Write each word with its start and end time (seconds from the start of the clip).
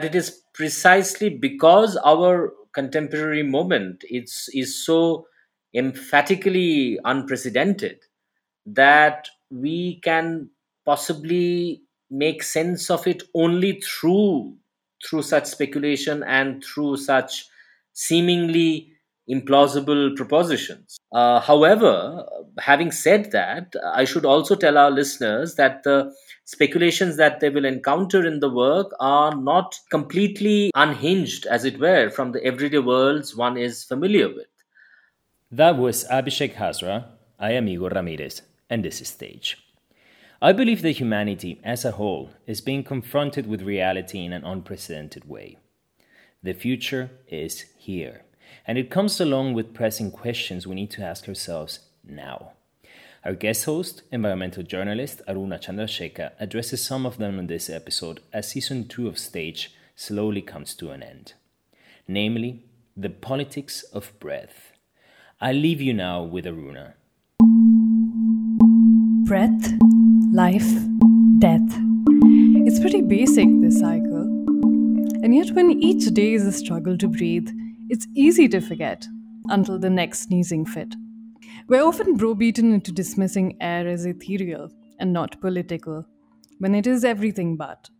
It 0.00 0.14
is 0.14 0.42
precisely 0.52 1.28
because 1.30 1.96
our 2.04 2.52
contemporary 2.74 3.42
moment 3.42 4.04
is, 4.10 4.48
is 4.52 4.84
so 4.84 5.26
emphatically 5.74 6.98
unprecedented 7.04 7.98
that 8.66 9.28
we 9.50 10.00
can 10.00 10.50
possibly 10.84 11.82
make 12.10 12.42
sense 12.42 12.90
of 12.90 13.06
it 13.06 13.22
only 13.34 13.80
through 13.80 14.56
through 15.04 15.22
such 15.22 15.46
speculation 15.46 16.22
and 16.22 16.64
through 16.64 16.96
such 16.96 17.46
seemingly 17.92 18.93
implausible 19.30 20.14
propositions. 20.16 20.96
Uh, 21.12 21.40
however, 21.40 22.24
having 22.58 22.90
said 22.90 23.30
that, 23.32 23.74
I 23.84 24.04
should 24.04 24.24
also 24.24 24.54
tell 24.54 24.76
our 24.76 24.90
listeners 24.90 25.54
that 25.54 25.82
the 25.82 26.12
speculations 26.44 27.16
that 27.16 27.40
they 27.40 27.50
will 27.50 27.64
encounter 27.64 28.26
in 28.26 28.40
the 28.40 28.50
work 28.50 28.92
are 29.00 29.34
not 29.34 29.78
completely 29.90 30.70
unhinged, 30.74 31.46
as 31.46 31.64
it 31.64 31.78
were, 31.78 32.10
from 32.10 32.32
the 32.32 32.44
everyday 32.44 32.78
worlds 32.78 33.34
one 33.34 33.56
is 33.56 33.84
familiar 33.84 34.28
with. 34.28 34.46
That 35.50 35.78
was 35.78 36.04
Abhishek 36.10 36.54
Hazra. 36.56 37.06
I 37.38 37.52
am 37.52 37.68
Igor 37.68 37.90
Ramirez, 37.90 38.42
and 38.68 38.84
this 38.84 39.00
is 39.00 39.08
Stage. 39.08 39.58
I 40.42 40.52
believe 40.52 40.82
that 40.82 40.98
humanity 40.98 41.60
as 41.64 41.84
a 41.84 41.92
whole 41.92 42.30
is 42.46 42.60
being 42.60 42.84
confronted 42.84 43.46
with 43.46 43.62
reality 43.62 44.24
in 44.24 44.32
an 44.32 44.44
unprecedented 44.44 45.26
way. 45.26 45.56
The 46.42 46.52
future 46.52 47.10
is 47.28 47.64
here, 47.78 48.24
and 48.66 48.78
it 48.78 48.90
comes 48.90 49.20
along 49.20 49.54
with 49.54 49.74
pressing 49.74 50.10
questions 50.10 50.66
we 50.66 50.74
need 50.74 50.90
to 50.90 51.02
ask 51.02 51.28
ourselves 51.28 51.80
now. 52.06 52.52
Our 53.24 53.34
guest 53.34 53.64
host, 53.64 54.02
environmental 54.12 54.62
journalist 54.62 55.22
Aruna 55.26 55.58
Chandrasekhar, 55.58 56.32
addresses 56.38 56.84
some 56.84 57.06
of 57.06 57.16
them 57.18 57.38
in 57.38 57.46
this 57.46 57.70
episode 57.70 58.20
as 58.32 58.48
season 58.48 58.86
2 58.86 59.08
of 59.08 59.18
Stage 59.18 59.74
slowly 59.96 60.42
comes 60.42 60.74
to 60.74 60.90
an 60.90 61.02
end. 61.02 61.34
Namely, 62.06 62.64
the 62.96 63.08
politics 63.08 63.82
of 63.94 64.12
breath. 64.20 64.72
I 65.40 65.52
leave 65.52 65.80
you 65.80 65.94
now 65.94 66.22
with 66.22 66.44
Aruna. 66.44 66.94
Breath, 69.26 69.72
life, 70.32 70.70
death. 71.38 71.68
It's 72.66 72.78
pretty 72.78 73.02
basic, 73.02 73.48
this 73.62 73.80
cycle. 73.80 74.22
And 75.22 75.34
yet, 75.34 75.50
when 75.52 75.70
each 75.82 76.12
day 76.12 76.34
is 76.34 76.46
a 76.46 76.52
struggle 76.52 76.98
to 76.98 77.08
breathe, 77.08 77.48
it's 77.88 78.06
easy 78.14 78.48
to 78.48 78.60
forget 78.60 79.06
until 79.48 79.78
the 79.78 79.90
next 79.90 80.24
sneezing 80.24 80.64
fit. 80.64 80.94
We're 81.68 81.84
often 81.84 82.16
browbeaten 82.16 82.72
into 82.72 82.92
dismissing 82.92 83.56
air 83.60 83.86
as 83.86 84.06
ethereal 84.06 84.70
and 84.98 85.12
not 85.12 85.40
political, 85.40 86.06
when 86.58 86.74
it 86.74 86.86
is 86.86 87.04
everything 87.04 87.56
but. 87.56 87.90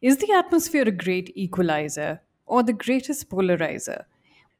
Is 0.00 0.16
the 0.16 0.32
atmosphere 0.32 0.88
a 0.88 0.92
great 0.92 1.30
equalizer 1.34 2.22
or 2.46 2.62
the 2.62 2.72
greatest 2.72 3.28
polarizer? 3.30 4.04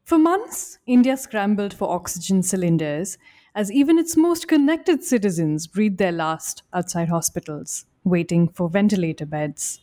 For 0.05 0.19
months, 0.19 0.79
India 0.87 1.17
scrambled 1.17 1.75
for 1.75 1.91
oxygen 1.91 2.43
cylinders 2.43 3.19
as 3.55 3.71
even 3.71 3.99
its 3.99 4.17
most 4.17 4.49
connected 4.49 5.05
citizens 5.05 5.67
breathed 5.67 5.99
their 5.99 6.13
last 6.13 6.63
outside 6.73 7.09
hospitals, 7.09 7.87
waiting 8.05 8.49
for 8.49 8.69
ventilator 8.69 9.27
beds. 9.27 9.81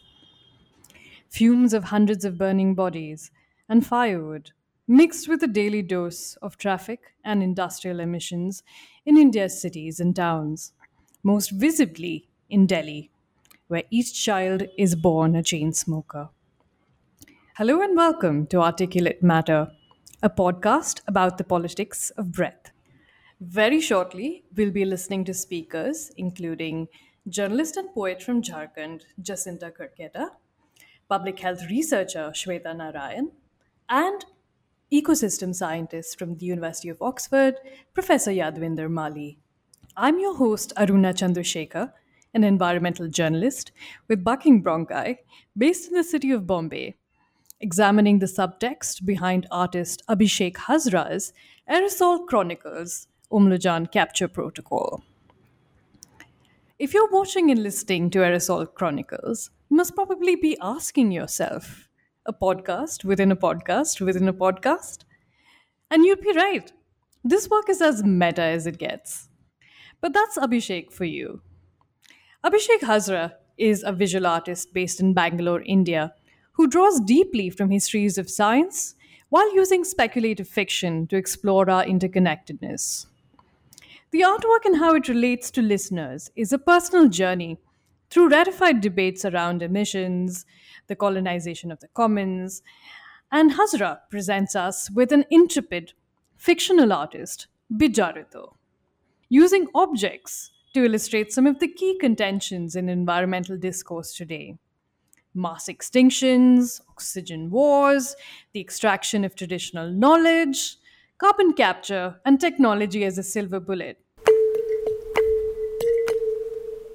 Fumes 1.30 1.74
of 1.74 1.86
hundreds 1.86 2.26
of 2.26 2.38
burning 2.38 2.74
bodies 2.74 3.31
and 3.70 3.86
firewood 3.86 4.52
mixed 4.88 5.28
with 5.28 5.44
a 5.44 5.48
daily 5.48 5.84
dose 5.84 6.36
of 6.42 6.58
traffic 6.58 7.14
and 7.23 7.44
industrial 7.44 8.00
emissions 8.00 8.64
in 9.06 9.16
India's 9.16 9.62
cities 9.62 10.00
and 10.00 10.16
towns, 10.16 10.73
most 11.22 11.52
visibly 11.52 12.28
in 12.50 12.66
Delhi, 12.66 13.12
where 13.67 13.84
each 13.92 14.25
child 14.25 14.64
is 14.80 14.95
born 14.95 15.36
a 15.36 15.44
chain 15.44 15.72
smoker. 15.72 16.30
Hello 17.58 17.81
and 17.84 17.95
welcome 17.95 18.47
to 18.47 18.62
Articulate 18.62 19.22
Matter, 19.22 19.72
a 20.24 20.30
podcast 20.31 21.01
about 21.07 21.38
the 21.38 21.44
politics 21.44 22.09
of 22.18 22.31
breath. 22.31 22.72
Very 23.40 23.80
shortly, 23.80 24.44
we'll 24.56 24.72
be 24.72 24.86
listening 24.86 25.24
to 25.25 25.34
speakers 25.36 26.12
including 26.18 26.88
journalist 27.28 27.78
and 27.78 27.94
poet 27.94 28.24
from 28.24 28.41
Jharkhand, 28.41 29.03
Jacinta 29.22 29.72
Kerketta, 29.72 30.31
public 31.07 31.40
health 31.40 31.69
researcher 31.69 32.31
Shweta 32.34 32.75
Narayan, 32.75 33.31
and 33.89 34.25
ecosystem 34.94 35.53
scientist 35.53 36.17
from 36.17 36.35
the 36.35 36.45
University 36.45 36.89
of 36.89 37.01
Oxford, 37.01 37.55
Professor 37.94 38.31
Yadvinder 38.31 38.88
Malhi. 38.89 39.38
I'm 39.97 40.19
your 40.19 40.35
host, 40.35 40.72
Aruna 40.77 41.13
Chandrasekhar, 41.13 41.91
an 42.33 42.44
environmental 42.44 43.07
journalist 43.07 43.72
with 44.07 44.23
bucking 44.23 44.63
bronchi 44.63 45.17
based 45.57 45.88
in 45.89 45.95
the 45.95 46.03
city 46.03 46.31
of 46.31 46.45
Bombay, 46.45 46.95
examining 47.59 48.19
the 48.19 48.27
subtext 48.27 49.05
behind 49.05 49.47
artist 49.50 50.03
Abhishek 50.07 50.53
Hazra's 50.53 51.33
Aerosol 51.69 52.27
Chronicles 52.27 53.07
Umlajan 53.31 53.91
Capture 53.91 54.27
Protocol. 54.27 55.03
If 56.77 56.94
you're 56.94 57.09
watching 57.09 57.51
and 57.51 57.61
listening 57.61 58.11
to 58.11 58.19
Aerosol 58.19 58.73
Chronicles, 58.73 59.50
you 59.69 59.77
must 59.77 59.95
probably 59.95 60.35
be 60.35 60.57
asking 60.61 61.11
yourself, 61.11 61.88
a 62.29 62.34
podcast 62.34 63.03
within 63.03 63.31
a 63.31 63.35
podcast 63.35 64.00
within 64.00 64.28
a 64.28 64.34
podcast. 64.34 65.00
And 65.90 66.06
you'd 66.06 66.22
be 66.22 66.31
right. 66.34 66.72
This 67.23 67.50
work 67.50 67.69
is 67.69 67.81
as 67.81 68.03
meta 68.03 68.44
as 68.44 68.67
it 68.67 68.78
gets. 68.78 69.29
But 70.00 70.13
that's 70.13 70.38
Abhishek 70.38 70.91
for 70.91 71.06
you. 71.06 71.41
Abhishek 72.45 72.81
Hazra 72.81 73.34
is 73.57 73.84
a 73.84 73.91
visual 73.91 74.28
artist 74.28 74.73
based 74.73 75.00
in 75.00 75.16
Bangalore, 75.16 75.62
India, 75.63 76.13
who 76.53 76.68
draws 76.68 77.00
deeply 77.00 77.50
from 77.50 77.72
histories 77.72 78.19
of 78.19 78.29
science 78.29 78.94
while 79.29 79.53
using 79.56 79.84
speculative 79.84 80.47
fiction 80.47 81.07
to 81.07 81.18
explore 81.18 81.69
our 81.69 81.84
interconnectedness. 81.84 83.07
The 84.12 84.22
artwork 84.22 84.66
and 84.66 84.78
how 84.78 84.94
it 84.94 85.09
relates 85.09 85.50
to 85.51 85.62
listeners 85.62 86.31
is 86.35 86.53
a 86.53 86.59
personal 86.59 87.09
journey 87.09 87.57
through 88.09 88.29
ratified 88.29 88.81
debates 88.81 89.25
around 89.25 89.62
emissions, 89.62 90.45
the 90.89 90.95
colonization 90.97 91.72
of 91.72 91.79
the 91.79 91.88
commons, 91.88 92.61
and 93.31 93.53
Hazra 93.53 94.00
presents 94.09 94.55
us 94.55 94.91
with 94.91 95.13
an 95.13 95.23
intrepid 95.29 95.94
fictional 96.35 96.91
artist, 96.91 97.47
Bijarito, 97.73 98.55
using 99.29 99.67
objects 99.73 100.51
to 100.73 100.83
illustrate 100.83 101.31
some 101.31 101.47
of 101.47 101.59
the 101.59 101.67
key 101.67 101.97
contentions 101.97 102.75
in 102.75 102.89
environmental 102.89 103.57
discourse 103.57 104.13
today 104.13 104.57
mass 105.35 105.67
extinctions, 105.69 106.81
oxygen 106.89 107.50
wars, 107.50 108.16
the 108.53 108.59
extraction 108.59 109.23
of 109.23 109.35
traditional 109.35 109.89
knowledge, 109.91 110.77
carbon 111.17 111.53
capture, 111.53 112.19
and 112.25 112.41
technology 112.41 113.06
as 113.06 113.17
a 113.17 113.23
silver 113.23 113.59
bullet. 113.59 114.00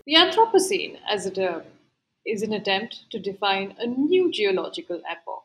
The 0.07 0.15
Anthropocene 0.17 0.99
as 1.09 1.27
a 1.27 1.31
term 1.31 1.61
uh, 1.61 1.74
is 2.27 2.43
an 2.43 2.53
attempt 2.53 3.11
to 3.11 3.19
define 3.19 3.75
a 3.79 3.87
new 3.87 4.31
geological 4.31 5.03
epoch 5.09 5.45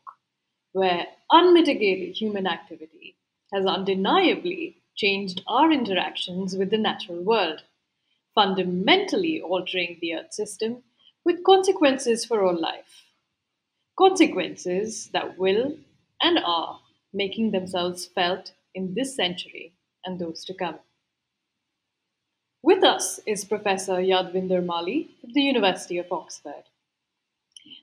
where 0.71 1.07
unmitigated 1.31 2.15
human 2.15 2.47
activity 2.47 3.15
has 3.51 3.65
undeniably 3.65 4.77
changed 4.95 5.41
our 5.47 5.71
interactions 5.71 6.55
with 6.55 6.69
the 6.69 6.77
natural 6.77 7.21
world, 7.23 7.63
fundamentally 8.35 9.41
altering 9.41 9.97
the 10.01 10.13
Earth 10.13 10.33
system 10.33 10.83
with 11.25 11.43
consequences 11.43 12.25
for 12.25 12.45
all 12.45 12.59
life. 12.59 13.05
Consequences 13.97 15.09
that 15.13 15.37
will 15.37 15.77
and 16.21 16.39
are 16.45 16.79
making 17.13 17.51
themselves 17.51 18.05
felt 18.05 18.53
in 18.75 18.93
this 18.93 19.15
century 19.15 19.73
and 20.05 20.19
those 20.19 20.45
to 20.45 20.53
come. 20.53 20.79
With 22.61 22.83
us 22.83 23.21
is 23.25 23.45
Professor 23.45 23.93
Yadvinder 23.93 24.63
Malhi 24.65 25.11
from 25.21 25.31
the 25.31 25.41
University 25.41 25.97
of 25.97 26.11
Oxford. 26.11 26.65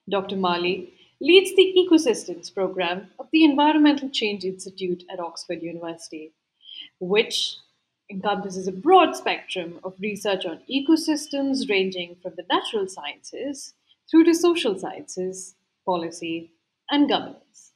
Dr. 0.09 0.37
Malhi 0.37 0.93
leads 1.19 1.57
the 1.57 1.75
Ecosystems 1.79 2.53
program 2.53 3.09
of 3.19 3.27
the 3.33 3.45
Environmental 3.45 4.11
Change 4.11 4.45
Institute 4.45 5.03
at 5.11 5.19
Oxford 5.19 5.63
University, 5.63 6.33
which 7.01 7.57
encompasses 8.11 8.69
a 8.69 8.73
broad 8.73 9.17
spectrum 9.17 9.81
of 9.83 9.95
research 9.99 10.45
on 10.45 10.61
ecosystems 10.71 11.71
ranging 11.71 12.17
from 12.23 12.35
the 12.37 12.45
natural 12.51 12.87
sciences 12.87 13.73
through 14.11 14.25
to 14.25 14.35
social 14.35 14.79
sciences, 14.79 15.55
policy, 15.87 16.51
and 16.91 17.09
governance. 17.09 17.73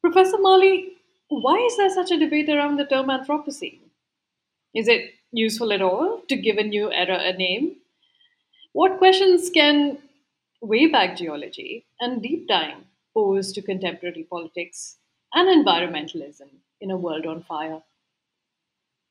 Professor 0.00 0.38
Malhi, 0.38 0.92
why 1.28 1.56
is 1.56 1.76
there 1.76 1.90
such 1.90 2.12
a 2.12 2.18
debate 2.18 2.48
around 2.48 2.76
the 2.76 2.86
term 2.86 3.08
Anthropocene? 3.08 3.80
Is 4.72 4.86
it 4.86 5.10
useful 5.32 5.72
at 5.72 5.82
all 5.82 6.22
to 6.28 6.36
give 6.36 6.56
a 6.56 6.62
new 6.62 6.90
era 6.92 7.18
a 7.20 7.36
name? 7.36 7.76
What 8.72 8.98
questions 8.98 9.50
can 9.50 9.98
wayback 10.62 11.16
geology 11.16 11.86
and 12.00 12.22
deep 12.22 12.48
time 12.48 12.84
pose 13.14 13.52
to 13.52 13.62
contemporary 13.62 14.26
politics 14.28 14.96
and 15.34 15.48
environmentalism 15.48 16.48
in 16.80 16.90
a 16.90 16.96
world 16.96 17.26
on 17.26 17.42
fire? 17.42 17.82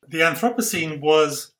The 0.07 0.19
Anthropocene 0.19 1.01
was 1.01 1.51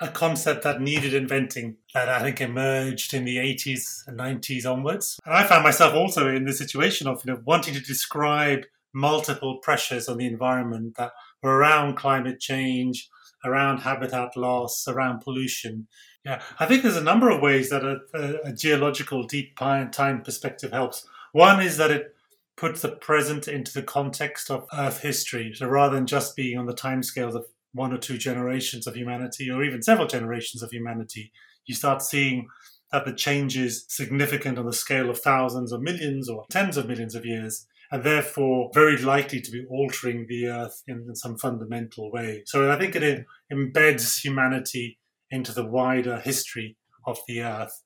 a 0.00 0.08
concept 0.08 0.64
that 0.64 0.80
needed 0.80 1.12
inventing 1.12 1.76
that 1.92 2.08
I 2.08 2.22
think 2.22 2.40
emerged 2.40 3.12
in 3.12 3.24
the 3.24 3.36
80s 3.36 4.06
and 4.06 4.18
90s 4.18 4.64
onwards. 4.64 5.20
And 5.26 5.34
I 5.34 5.46
found 5.46 5.62
myself 5.62 5.94
also 5.94 6.26
in 6.28 6.46
the 6.46 6.54
situation 6.54 7.06
of 7.06 7.22
you 7.24 7.34
know, 7.34 7.42
wanting 7.44 7.74
to 7.74 7.80
describe 7.80 8.64
multiple 8.94 9.58
pressures 9.58 10.08
on 10.08 10.16
the 10.16 10.26
environment 10.26 10.96
that 10.96 11.12
were 11.42 11.56
around 11.56 11.96
climate 11.96 12.40
change, 12.40 13.10
around 13.44 13.78
habitat 13.78 14.36
loss, 14.36 14.86
around 14.88 15.20
pollution. 15.20 15.86
Yeah, 16.24 16.42
I 16.58 16.66
think 16.66 16.82
there's 16.82 16.96
a 16.96 17.02
number 17.02 17.30
of 17.30 17.40
ways 17.40 17.70
that 17.70 17.84
a, 17.84 18.00
a, 18.14 18.50
a 18.50 18.52
geological 18.52 19.24
deep 19.24 19.56
time 19.56 20.22
perspective 20.22 20.72
helps. 20.72 21.06
One 21.32 21.60
is 21.62 21.76
that 21.76 21.90
it 21.90 22.14
puts 22.56 22.82
the 22.82 22.90
present 22.90 23.48
into 23.48 23.72
the 23.72 23.82
context 23.82 24.50
of 24.50 24.66
Earth 24.76 25.00
history. 25.00 25.52
So 25.54 25.66
rather 25.66 25.94
than 25.94 26.06
just 26.06 26.36
being 26.36 26.58
on 26.58 26.66
the 26.66 26.74
timescales 26.74 27.34
of 27.34 27.46
one 27.72 27.92
or 27.92 27.98
two 27.98 28.18
generations 28.18 28.86
of 28.86 28.94
humanity, 28.94 29.50
or 29.50 29.64
even 29.64 29.82
several 29.82 30.06
generations 30.06 30.62
of 30.62 30.70
humanity, 30.70 31.32
you 31.64 31.74
start 31.74 32.02
seeing 32.02 32.48
that 32.92 33.04
the 33.04 33.14
change 33.14 33.56
is 33.56 33.84
significant 33.88 34.58
on 34.58 34.66
the 34.66 34.72
scale 34.72 35.08
of 35.08 35.20
thousands 35.20 35.72
or 35.72 35.78
millions 35.78 36.28
or 36.28 36.44
tens 36.50 36.76
of 36.76 36.86
millions 36.86 37.14
of 37.14 37.24
years 37.24 37.66
and 37.90 38.04
therefore 38.04 38.70
very 38.72 38.96
likely 38.96 39.40
to 39.40 39.50
be 39.50 39.66
altering 39.68 40.26
the 40.28 40.46
earth 40.46 40.82
in, 40.86 41.04
in 41.08 41.14
some 41.14 41.36
fundamental 41.36 42.10
way. 42.12 42.42
So 42.46 42.70
I 42.70 42.78
think 42.78 42.94
it 42.94 43.26
embeds 43.52 44.24
humanity 44.24 44.98
into 45.30 45.52
the 45.52 45.66
wider 45.66 46.18
history 46.18 46.76
of 47.06 47.18
the 47.26 47.42
earth. 47.42 47.82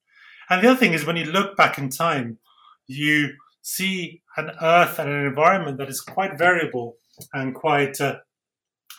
And 0.51 0.63
the 0.63 0.71
other 0.71 0.79
thing 0.79 0.93
is 0.93 1.07
when 1.07 1.17
you 1.17 1.25
look 1.25 1.57
back 1.57 1.79
in 1.79 1.89
time, 1.89 2.39
you 2.87 3.31
see 3.63 4.23
an 4.37 4.51
earth 4.61 4.99
and 4.99 5.09
an 5.09 5.25
environment 5.25 5.79
that 5.79 5.89
is 5.89 6.03
quite 6.03 6.39
variable 6.39 6.97
and 7.33 7.55
quite 7.55 7.99
uh, 8.01 8.17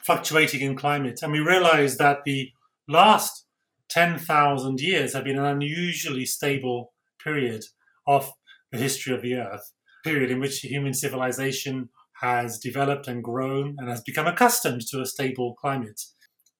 fluctuating 0.03 0.61
in 0.61 0.75
climate. 0.75 1.19
And 1.21 1.31
we 1.31 1.39
realize 1.39 1.97
that 1.97 2.23
the 2.25 2.51
last 2.87 3.45
10,000 3.89 4.81
years 4.81 5.13
have 5.13 5.25
been 5.25 5.37
an 5.37 5.45
unusually 5.45 6.25
stable 6.25 6.93
period 7.23 7.63
of 8.07 8.33
the 8.71 8.79
history 8.79 9.13
of 9.13 9.21
the 9.21 9.35
earth 9.35 9.71
period 10.05 10.31
in 10.31 10.39
which 10.39 10.59
human 10.59 10.93
civilization 10.93 11.89
has 12.21 12.59
developed 12.59 13.07
and 13.07 13.23
grown 13.23 13.75
and 13.77 13.89
has 13.89 14.01
become 14.01 14.27
accustomed 14.27 14.81
to 14.87 15.01
a 15.01 15.05
stable 15.05 15.55
climate. 15.59 16.01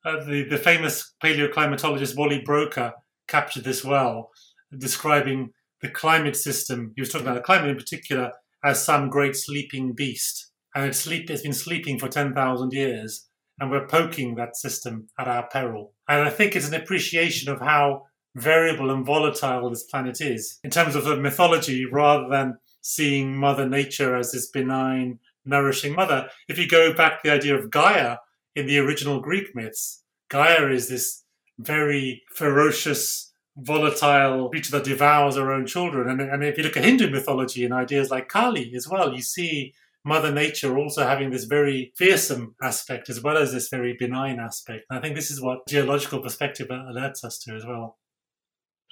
Uh, 0.05 0.23
the, 0.23 0.43
the 0.49 0.57
famous 0.57 1.13
paleoclimatologist 1.23 2.17
Wally 2.17 2.43
Broecker 2.45 2.91
captured 3.27 3.63
this 3.63 3.83
well, 3.83 4.31
describing 4.77 5.51
the 5.81 5.89
climate 5.89 6.35
system. 6.35 6.91
He 6.95 7.01
was 7.01 7.09
talking 7.09 7.25
about 7.25 7.35
the 7.35 7.41
climate 7.41 7.69
in 7.69 7.77
particular 7.77 8.31
as 8.63 8.83
some 8.83 9.09
great 9.09 9.35
sleeping 9.35 9.93
beast. 9.93 10.51
And 10.75 10.85
it's, 10.85 10.99
sleep, 10.99 11.29
it's 11.29 11.43
been 11.43 11.53
sleeping 11.53 11.97
for 11.99 12.09
10,000 12.09 12.73
years, 12.73 13.27
and 13.59 13.71
we're 13.71 13.87
poking 13.87 14.35
that 14.35 14.57
system 14.57 15.07
at 15.17 15.27
our 15.27 15.47
peril. 15.47 15.93
And 16.09 16.27
I 16.27 16.29
think 16.29 16.55
it's 16.55 16.67
an 16.67 16.73
appreciation 16.73 17.51
of 17.51 17.61
how 17.61 18.03
variable 18.35 18.91
and 18.91 19.05
volatile 19.05 19.69
this 19.69 19.83
planet 19.83 20.19
is 20.19 20.59
in 20.63 20.69
terms 20.69 20.95
of 20.95 21.05
the 21.05 21.15
mythology 21.15 21.85
rather 21.85 22.27
than 22.29 22.57
seeing 22.85 23.35
Mother 23.35 23.67
Nature 23.67 24.15
as 24.15 24.31
this 24.31 24.45
benign, 24.51 25.17
nourishing 25.43 25.95
mother. 25.95 26.29
If 26.47 26.59
you 26.59 26.67
go 26.67 26.93
back 26.93 27.23
the 27.23 27.31
idea 27.31 27.57
of 27.57 27.71
Gaia 27.71 28.17
in 28.55 28.67
the 28.67 28.77
original 28.77 29.19
Greek 29.19 29.55
myths, 29.55 30.03
Gaia 30.29 30.69
is 30.69 30.87
this 30.87 31.23
very 31.57 32.21
ferocious, 32.31 33.33
volatile 33.57 34.49
creature 34.49 34.69
that 34.73 34.83
devours 34.83 35.35
her 35.35 35.51
own 35.51 35.65
children. 35.65 36.09
And, 36.09 36.21
and 36.21 36.43
if 36.43 36.59
you 36.59 36.63
look 36.63 36.77
at 36.77 36.85
Hindu 36.85 37.09
mythology 37.09 37.65
and 37.65 37.73
ideas 37.73 38.11
like 38.11 38.29
Kali 38.29 38.75
as 38.75 38.87
well, 38.87 39.15
you 39.15 39.23
see 39.23 39.73
Mother 40.03 40.31
Nature 40.31 40.77
also 40.77 41.07
having 41.07 41.31
this 41.31 41.45
very 41.45 41.91
fearsome 41.95 42.53
aspect 42.61 43.09
as 43.09 43.19
well 43.19 43.37
as 43.37 43.51
this 43.51 43.67
very 43.69 43.95
benign 43.97 44.39
aspect. 44.39 44.85
And 44.91 44.99
I 44.99 45.01
think 45.01 45.15
this 45.15 45.31
is 45.31 45.41
what 45.41 45.67
geological 45.67 46.19
perspective 46.19 46.67
alerts 46.67 47.23
us 47.23 47.39
to 47.39 47.55
as 47.55 47.65
well. 47.65 47.97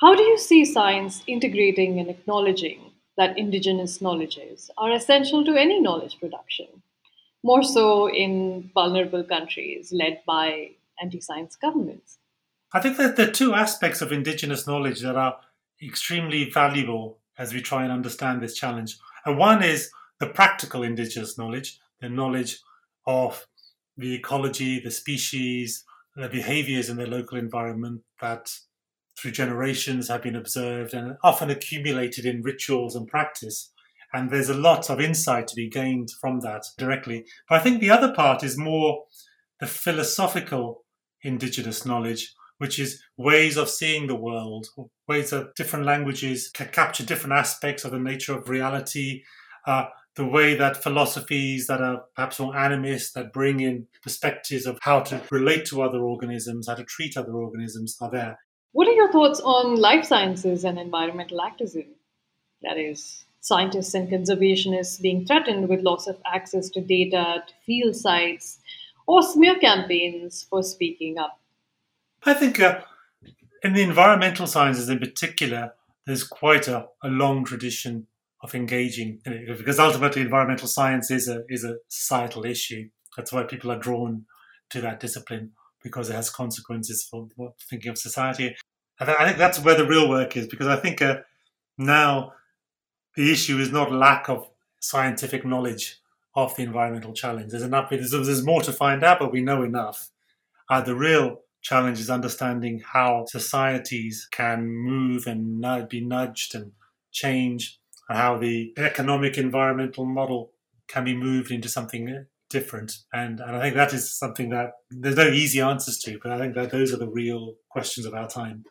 How 0.01 0.15
do 0.15 0.23
you 0.23 0.39
see 0.39 0.65
science 0.65 1.23
integrating 1.27 1.99
and 1.99 2.09
acknowledging 2.09 2.89
that 3.17 3.37
indigenous 3.37 4.01
knowledges 4.01 4.71
are 4.77 4.91
essential 4.91 5.45
to 5.45 5.55
any 5.55 5.79
knowledge 5.79 6.17
production, 6.19 6.67
more 7.43 7.63
so 7.63 8.09
in 8.09 8.71
vulnerable 8.73 9.23
countries 9.23 9.91
led 9.91 10.21
by 10.25 10.71
anti 11.01 11.19
science 11.19 11.55
governments. 11.55 12.17
I 12.73 12.79
think 12.79 12.97
that 12.97 13.15
there 13.15 13.29
are 13.29 13.31
two 13.31 13.53
aspects 13.53 14.01
of 14.01 14.11
indigenous 14.11 14.65
knowledge 14.65 15.01
that 15.01 15.15
are 15.15 15.37
extremely 15.81 16.49
valuable 16.49 17.19
as 17.37 17.53
we 17.53 17.61
try 17.61 17.83
and 17.83 17.91
understand 17.91 18.41
this 18.41 18.55
challenge. 18.55 18.97
And 19.25 19.37
one 19.37 19.63
is 19.63 19.91
the 20.19 20.27
practical 20.27 20.83
indigenous 20.83 21.37
knowledge, 21.37 21.79
the 22.01 22.09
knowledge 22.09 22.59
of 23.05 23.45
the 23.97 24.15
ecology, 24.15 24.79
the 24.79 24.91
species, 24.91 25.83
the 26.15 26.29
behaviors 26.29 26.89
in 26.89 26.97
their 26.97 27.07
local 27.07 27.37
environment 27.37 28.01
that 28.21 28.51
through 29.17 29.31
generations 29.31 30.07
have 30.07 30.23
been 30.23 30.35
observed 30.35 30.93
and 30.93 31.17
often 31.23 31.49
accumulated 31.49 32.25
in 32.25 32.41
rituals 32.41 32.95
and 32.95 33.07
practice. 33.07 33.71
And 34.13 34.29
there's 34.29 34.49
a 34.49 34.53
lot 34.53 34.89
of 34.89 35.01
insight 35.01 35.47
to 35.47 35.55
be 35.55 35.69
gained 35.69 36.09
from 36.21 36.41
that 36.41 36.65
directly. 36.77 37.25
But 37.49 37.59
I 37.59 37.63
think 37.63 37.79
the 37.79 37.89
other 37.89 38.13
part 38.13 38.43
is 38.43 38.57
more 38.57 39.05
the 39.59 39.65
philosophical 39.65 40.83
indigenous 41.23 41.85
knowledge, 41.85 42.33
which 42.57 42.77
is 42.79 43.01
ways 43.17 43.57
of 43.57 43.69
seeing 43.69 44.07
the 44.07 44.15
world, 44.15 44.67
ways 45.07 45.31
that 45.31 45.55
different 45.55 45.85
languages 45.85 46.49
can 46.53 46.67
capture 46.67 47.05
different 47.05 47.33
aspects 47.33 47.85
of 47.85 47.91
the 47.91 47.99
nature 47.99 48.37
of 48.37 48.49
reality, 48.49 49.23
uh, 49.65 49.85
the 50.15 50.25
way 50.25 50.55
that 50.55 50.83
philosophies 50.83 51.65
that 51.67 51.81
are 51.81 52.03
perhaps 52.15 52.39
more 52.39 52.53
animist, 52.53 53.13
that 53.13 53.33
bring 53.33 53.59
in 53.59 53.87
perspectives 54.03 54.65
of 54.65 54.77
how 54.81 54.99
to 54.99 55.21
relate 55.31 55.65
to 55.65 55.81
other 55.81 55.99
organisms, 55.99 56.67
how 56.67 56.75
to 56.75 56.83
treat 56.83 57.17
other 57.17 57.33
organisms, 57.33 57.97
are 57.99 58.11
there. 58.11 58.37
What 58.73 58.87
are 58.87 58.93
your 58.93 59.11
thoughts 59.11 59.39
on 59.39 59.75
life 59.75 60.03
sciences 60.03 60.63
and 60.63 60.79
environmental 60.79 61.41
activism? 61.41 61.85
That 62.63 62.79
is, 62.79 63.23
scientists 63.39 63.93
and 63.93 64.09
conservationists 64.09 64.99
being 64.99 65.27
threatened 65.27 65.69
with 65.69 65.81
loss 65.81 66.07
of 66.07 66.17
access 66.25 66.69
to 66.71 66.81
data, 66.81 67.43
to 67.47 67.53
field 67.67 67.95
sites, 67.95 68.57
or 69.05 69.21
smear 69.21 69.59
campaigns 69.59 70.47
for 70.49 70.63
speaking 70.63 71.19
up? 71.19 71.39
I 72.25 72.33
think 72.33 72.59
uh, 72.59 72.81
in 73.63 73.73
the 73.73 73.83
environmental 73.83 74.47
sciences 74.47 74.89
in 74.89 74.97
particular, 74.97 75.73
there's 76.07 76.23
quite 76.23 76.67
a, 76.67 76.87
a 77.03 77.09
long 77.09 77.45
tradition 77.45 78.07
of 78.41 78.55
engaging 78.55 79.19
because 79.23 79.77
ultimately 79.77 80.23
environmental 80.23 80.67
science 80.67 81.11
is 81.11 81.29
a 81.29 81.43
is 81.47 81.63
a 81.63 81.77
societal 81.87 82.43
issue. 82.43 82.89
That's 83.15 83.31
why 83.31 83.43
people 83.43 83.71
are 83.71 83.79
drawn 83.79 84.25
to 84.71 84.81
that 84.81 84.99
discipline 84.99 85.51
because 85.83 86.09
it 86.09 86.15
has 86.15 86.29
consequences 86.29 87.03
for 87.03 87.27
thinking 87.69 87.91
of 87.91 87.97
society. 87.97 88.55
I, 88.99 89.05
th- 89.05 89.17
I, 89.19 89.25
think 89.25 89.37
that's 89.37 89.59
where 89.59 89.75
the 89.75 89.87
real 89.87 90.09
work 90.09 90.37
is 90.37 90.47
because 90.47 90.67
I 90.67 90.77
think 90.77 91.01
uh, 91.01 91.17
now 91.77 92.33
the 93.15 93.31
issue 93.31 93.59
is 93.59 93.71
not 93.71 93.91
lack 93.91 94.29
of 94.29 94.49
scientific 94.79 95.45
knowledge 95.45 95.99
of 96.35 96.55
the 96.55 96.63
environmental 96.63 97.13
challenge. 97.13 97.51
There's 97.51 97.63
enough. 97.63 97.89
There's, 97.89 98.11
there's 98.11 98.45
more 98.45 98.61
to 98.61 98.71
find 98.71 99.03
out, 99.03 99.19
but 99.19 99.31
we 99.31 99.41
know 99.41 99.63
enough. 99.63 100.09
Uh, 100.69 100.81
the 100.81 100.95
real 100.95 101.41
challenge 101.61 101.99
is 101.99 102.09
understanding 102.09 102.81
how 102.85 103.25
societies 103.27 104.27
can 104.31 104.67
move 104.67 105.27
and 105.27 105.89
be 105.89 106.01
nudged 106.01 106.55
and 106.55 106.71
change, 107.11 107.79
and 108.09 108.17
how 108.17 108.37
the 108.37 108.73
economic 108.77 109.37
environmental 109.37 110.05
model 110.05 110.51
can 110.87 111.03
be 111.03 111.15
moved 111.15 111.51
into 111.51 111.69
something 111.69 112.25
different. 112.53 112.93
And, 113.11 113.41
and 113.41 113.55
I 113.57 113.59
think 113.59 113.75
that 113.75 113.93
is 113.93 114.17
something 114.17 114.49
that 114.51 114.71
there's 114.89 115.17
no 115.17 115.27
easy 115.27 115.59
answers 115.59 115.97
to, 116.05 116.19
but 116.23 116.31
I 116.31 116.37
think 116.37 116.55
that 116.55 116.71
those 116.71 116.93
are 116.93 116.97
the 116.97 117.09
real 117.09 117.55
questions 117.69 118.05
of 118.05 118.13
our 118.13 118.29
time. 118.29 118.63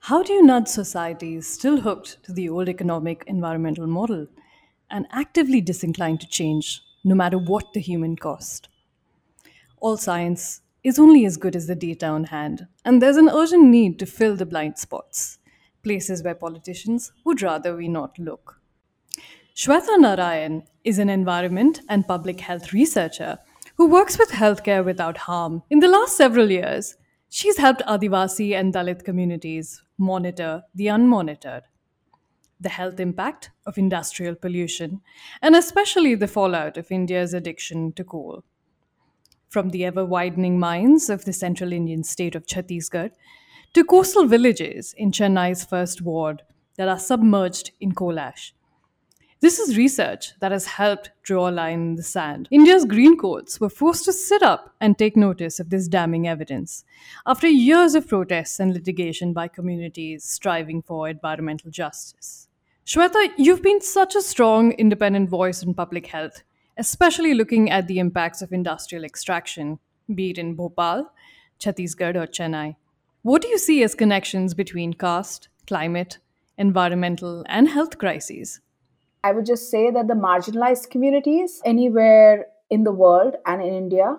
How 0.00 0.22
do 0.22 0.32
you 0.32 0.42
nudge 0.42 0.68
societies 0.68 1.46
still 1.46 1.82
hooked 1.82 2.24
to 2.24 2.32
the 2.32 2.48
old 2.48 2.68
economic 2.68 3.22
environmental 3.26 3.86
model 3.86 4.26
and 4.90 5.06
actively 5.12 5.60
disinclined 5.60 6.20
to 6.22 6.26
change, 6.26 6.80
no 7.04 7.14
matter 7.14 7.38
what 7.38 7.66
the 7.74 7.80
human 7.80 8.16
cost? 8.16 8.68
All 9.76 9.98
science 9.98 10.62
is 10.82 10.98
only 10.98 11.26
as 11.26 11.36
good 11.36 11.54
as 11.54 11.66
the 11.66 11.74
data 11.74 12.06
on 12.06 12.24
hand, 12.24 12.66
and 12.84 13.02
there's 13.02 13.18
an 13.18 13.28
urgent 13.28 13.64
need 13.64 13.98
to 13.98 14.06
fill 14.06 14.36
the 14.36 14.46
blind 14.46 14.78
spots, 14.78 15.38
places 15.82 16.22
where 16.22 16.34
politicians 16.34 17.12
would 17.24 17.42
rather 17.42 17.76
we 17.76 17.86
not 17.86 18.18
look. 18.18 18.59
Shweta 19.60 19.98
Narayan 19.98 20.62
is 20.84 20.98
an 20.98 21.10
environment 21.10 21.82
and 21.86 22.08
public 22.08 22.40
health 22.40 22.72
researcher 22.72 23.38
who 23.76 23.90
works 23.90 24.18
with 24.18 24.30
healthcare 24.30 24.82
without 24.82 25.18
harm. 25.18 25.62
In 25.68 25.80
the 25.80 25.88
last 25.88 26.16
several 26.16 26.50
years, 26.50 26.96
she's 27.28 27.58
helped 27.58 27.82
Adivasi 27.82 28.58
and 28.58 28.72
Dalit 28.72 29.04
communities 29.04 29.82
monitor 29.98 30.62
the 30.74 30.86
unmonitored, 30.86 31.64
the 32.58 32.70
health 32.70 32.98
impact 32.98 33.50
of 33.66 33.76
industrial 33.76 34.34
pollution, 34.34 35.02
and 35.42 35.54
especially 35.54 36.14
the 36.14 36.26
fallout 36.26 36.78
of 36.78 36.90
India's 36.90 37.34
addiction 37.34 37.92
to 37.92 38.02
coal. 38.02 38.42
From 39.50 39.68
the 39.68 39.84
ever 39.84 40.06
widening 40.06 40.58
mines 40.58 41.10
of 41.10 41.26
the 41.26 41.34
central 41.34 41.70
Indian 41.70 42.02
state 42.02 42.34
of 42.34 42.46
Chhattisgarh 42.46 43.10
to 43.74 43.84
coastal 43.84 44.24
villages 44.24 44.94
in 44.96 45.12
Chennai's 45.12 45.66
first 45.66 46.00
ward 46.00 46.44
that 46.78 46.88
are 46.88 46.98
submerged 46.98 47.72
in 47.78 47.92
coal 47.92 48.18
ash 48.18 48.54
This 49.40 49.58
is 49.58 49.74
research 49.74 50.38
that 50.40 50.52
has 50.52 50.66
helped 50.66 51.12
draw 51.22 51.48
a 51.48 51.50
line 51.50 51.80
in 51.80 51.94
the 51.96 52.02
sand. 52.02 52.46
India's 52.50 52.84
green 52.84 53.16
courts 53.16 53.58
were 53.58 53.70
forced 53.70 54.04
to 54.04 54.12
sit 54.12 54.42
up 54.42 54.74
and 54.82 54.98
take 54.98 55.16
notice 55.16 55.58
of 55.58 55.70
this 55.70 55.88
damning 55.88 56.28
evidence. 56.28 56.84
After 57.26 57.48
years 57.48 57.94
of 57.94 58.06
protests 58.06 58.60
and 58.60 58.74
litigation 58.74 59.32
by 59.32 59.48
communities 59.48 60.24
striving 60.24 60.82
for 60.82 61.08
environmental 61.08 61.70
justice. 61.70 62.48
Shweta, 62.84 63.30
you've 63.38 63.62
been 63.62 63.80
such 63.80 64.14
a 64.14 64.20
strong 64.20 64.72
independent 64.72 65.30
voice 65.30 65.62
in 65.62 65.72
public 65.72 66.08
health, 66.08 66.42
especially 66.76 67.32
looking 67.32 67.70
at 67.70 67.86
the 67.86 67.98
impacts 67.98 68.42
of 68.42 68.52
industrial 68.52 69.04
extraction, 69.04 69.78
be 70.14 70.32
it 70.32 70.38
in 70.38 70.54
Bhopal, 70.54 71.12
Chhattisgarh, 71.58 72.14
or 72.14 72.26
Chennai. 72.26 72.76
What 73.22 73.40
do 73.40 73.48
you 73.48 73.56
see 73.56 73.82
as 73.82 73.94
connections 73.94 74.52
between 74.52 74.92
caste, 74.92 75.48
climate, 75.66 76.18
environmental, 76.58 77.42
and 77.48 77.68
health 77.68 77.96
crises? 77.96 78.60
I 79.22 79.32
would 79.32 79.46
just 79.46 79.70
say 79.70 79.90
that 79.90 80.08
the 80.08 80.14
marginalized 80.14 80.90
communities 80.90 81.60
anywhere 81.64 82.46
in 82.70 82.84
the 82.84 82.92
world 82.92 83.36
and 83.46 83.62
in 83.62 83.74
India, 83.74 84.16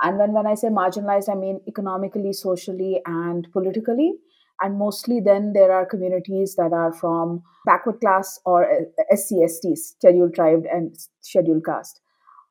and 0.00 0.18
when, 0.18 0.32
when 0.32 0.46
I 0.46 0.54
say 0.54 0.68
marginalized, 0.68 1.28
I 1.28 1.34
mean 1.34 1.60
economically, 1.66 2.32
socially, 2.32 3.00
and 3.04 3.46
politically. 3.52 4.14
And 4.60 4.78
mostly, 4.78 5.20
then 5.20 5.52
there 5.52 5.72
are 5.72 5.86
communities 5.86 6.56
that 6.56 6.72
are 6.72 6.92
from 6.92 7.42
backward 7.64 8.00
class 8.00 8.40
or 8.44 8.64
uh, 8.64 8.84
SCSTs, 9.12 9.78
scheduled 9.78 10.34
tribe 10.34 10.64
and 10.72 10.96
scheduled 11.20 11.64
caste. 11.64 12.00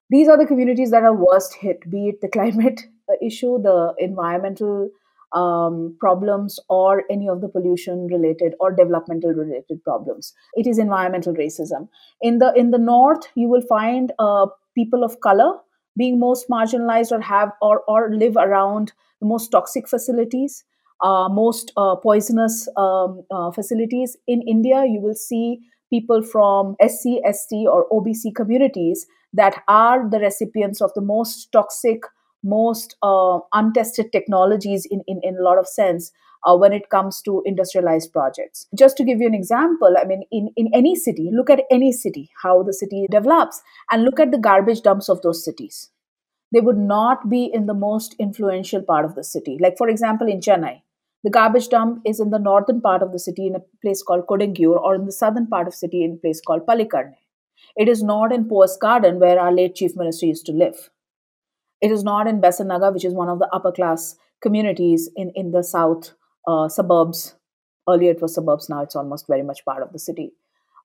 These 0.09 0.29
are 0.29 0.37
the 0.37 0.45
communities 0.45 0.91
that 0.91 1.03
are 1.03 1.13
worst 1.13 1.55
hit, 1.55 1.89
be 1.89 2.09
it 2.09 2.21
the 2.21 2.27
climate 2.37 2.85
uh, 3.09 3.15
issue, 3.21 3.61
the 3.61 3.93
environmental 3.97 4.89
um, 5.33 5.95
problems 5.99 6.59
or 6.69 7.03
any 7.09 7.27
of 7.27 7.41
the 7.41 7.49
pollution 7.49 8.07
related 8.07 8.53
or 8.59 8.71
developmental 8.71 9.31
related 9.31 9.83
problems. 9.83 10.33
It 10.55 10.67
is 10.67 10.77
environmental 10.77 11.33
racism. 11.33 11.89
In 12.21 12.39
the 12.39 12.53
in 12.55 12.71
the 12.71 12.77
north 12.77 13.27
you 13.35 13.47
will 13.47 13.61
find 13.61 14.11
uh, 14.19 14.47
people 14.75 15.03
of 15.03 15.19
color 15.21 15.53
being 15.97 16.19
most 16.19 16.47
marginalized 16.49 17.11
or 17.11 17.21
have 17.21 17.51
or, 17.61 17.81
or 17.87 18.13
live 18.13 18.37
around 18.37 18.93
the 19.19 19.27
most 19.27 19.49
toxic 19.49 19.87
facilities 19.87 20.63
uh, 21.01 21.29
most 21.29 21.71
uh, 21.77 21.95
poisonous 21.95 22.67
um, 22.75 23.23
uh, 23.31 23.51
facilities. 23.51 24.17
In 24.27 24.41
india 24.41 24.85
you 24.85 24.99
will 24.99 25.15
see 25.15 25.59
people 25.89 26.21
from 26.21 26.75
sc 26.81 27.19
st 27.31 27.67
or 27.67 27.87
obc 27.89 28.33
communities 28.35 29.05
that 29.33 29.61
are 29.67 30.09
the 30.09 30.19
recipients 30.19 30.81
of 30.81 30.91
the 30.95 31.01
most 31.01 31.51
toxic 31.51 32.01
most 32.43 32.95
uh, 33.01 33.39
untested 33.53 34.11
technologies 34.11 34.87
in, 34.89 35.01
in, 35.07 35.19
in 35.23 35.37
a 35.37 35.43
lot 35.43 35.57
of 35.57 35.67
sense 35.67 36.11
uh, 36.45 36.55
when 36.55 36.71
it 36.71 36.89
comes 36.89 37.21
to 37.21 37.41
industrialized 37.45 38.13
projects. 38.13 38.67
Just 38.77 38.97
to 38.97 39.03
give 39.03 39.19
you 39.19 39.27
an 39.27 39.33
example, 39.33 39.95
I 39.99 40.05
mean, 40.05 40.23
in, 40.31 40.49
in 40.55 40.69
any 40.73 40.95
city, 40.95 41.29
look 41.33 41.49
at 41.49 41.63
any 41.71 41.91
city, 41.91 42.29
how 42.43 42.63
the 42.63 42.73
city 42.73 43.07
develops, 43.09 43.61
and 43.91 44.03
look 44.03 44.19
at 44.19 44.31
the 44.31 44.37
garbage 44.37 44.81
dumps 44.81 45.09
of 45.09 45.21
those 45.21 45.43
cities. 45.43 45.89
They 46.53 46.61
would 46.61 46.77
not 46.77 47.29
be 47.29 47.49
in 47.51 47.65
the 47.65 47.73
most 47.73 48.15
influential 48.19 48.81
part 48.81 49.03
of 49.03 49.15
the 49.15 49.23
city. 49.23 49.57
Like, 49.59 49.77
for 49.77 49.89
example, 49.89 50.27
in 50.27 50.39
Chennai, 50.39 50.81
the 51.23 51.29
garbage 51.29 51.67
dump 51.67 52.01
is 52.05 52.19
in 52.19 52.29
the 52.29 52.39
northern 52.39 52.79
part 52.79 53.01
of 53.01 53.11
the 53.11 53.19
city 53.19 53.47
in 53.47 53.55
a 53.55 53.63
place 53.81 54.01
called 54.01 54.27
Kodungaiyur, 54.27 54.79
or 54.79 54.95
in 54.95 55.05
the 55.05 55.11
southern 55.11 55.47
part 55.47 55.67
of 55.67 55.73
the 55.73 55.77
city 55.77 56.03
in 56.03 56.13
a 56.13 56.17
place 56.17 56.39
called 56.39 56.65
Pallikaranai. 56.65 57.15
It 57.75 57.89
is 57.89 58.01
not 58.01 58.31
in 58.31 58.47
Poes 58.47 58.77
Garden 58.77 59.19
where 59.19 59.39
our 59.39 59.51
late 59.51 59.75
chief 59.75 59.91
minister 59.95 60.27
used 60.27 60.45
to 60.45 60.51
live. 60.53 60.89
It 61.81 61.91
is 61.91 62.03
not 62.03 62.27
in 62.27 62.41
Besant 62.41 62.69
Nagar, 62.69 62.91
which 62.91 63.05
is 63.05 63.13
one 63.13 63.29
of 63.29 63.39
the 63.39 63.49
upper 63.53 63.71
class 63.71 64.15
communities 64.41 65.09
in, 65.15 65.31
in 65.35 65.51
the 65.51 65.63
south 65.63 66.13
uh, 66.47 66.67
suburbs. 66.67 67.35
Earlier 67.89 68.11
it 68.11 68.21
was 68.21 68.35
suburbs, 68.35 68.67
now 68.69 68.81
it's 68.81 68.95
almost 68.95 69.27
very 69.27 69.43
much 69.43 69.63
part 69.63 69.81
of 69.81 69.93
the 69.93 69.99
city. 69.99 70.33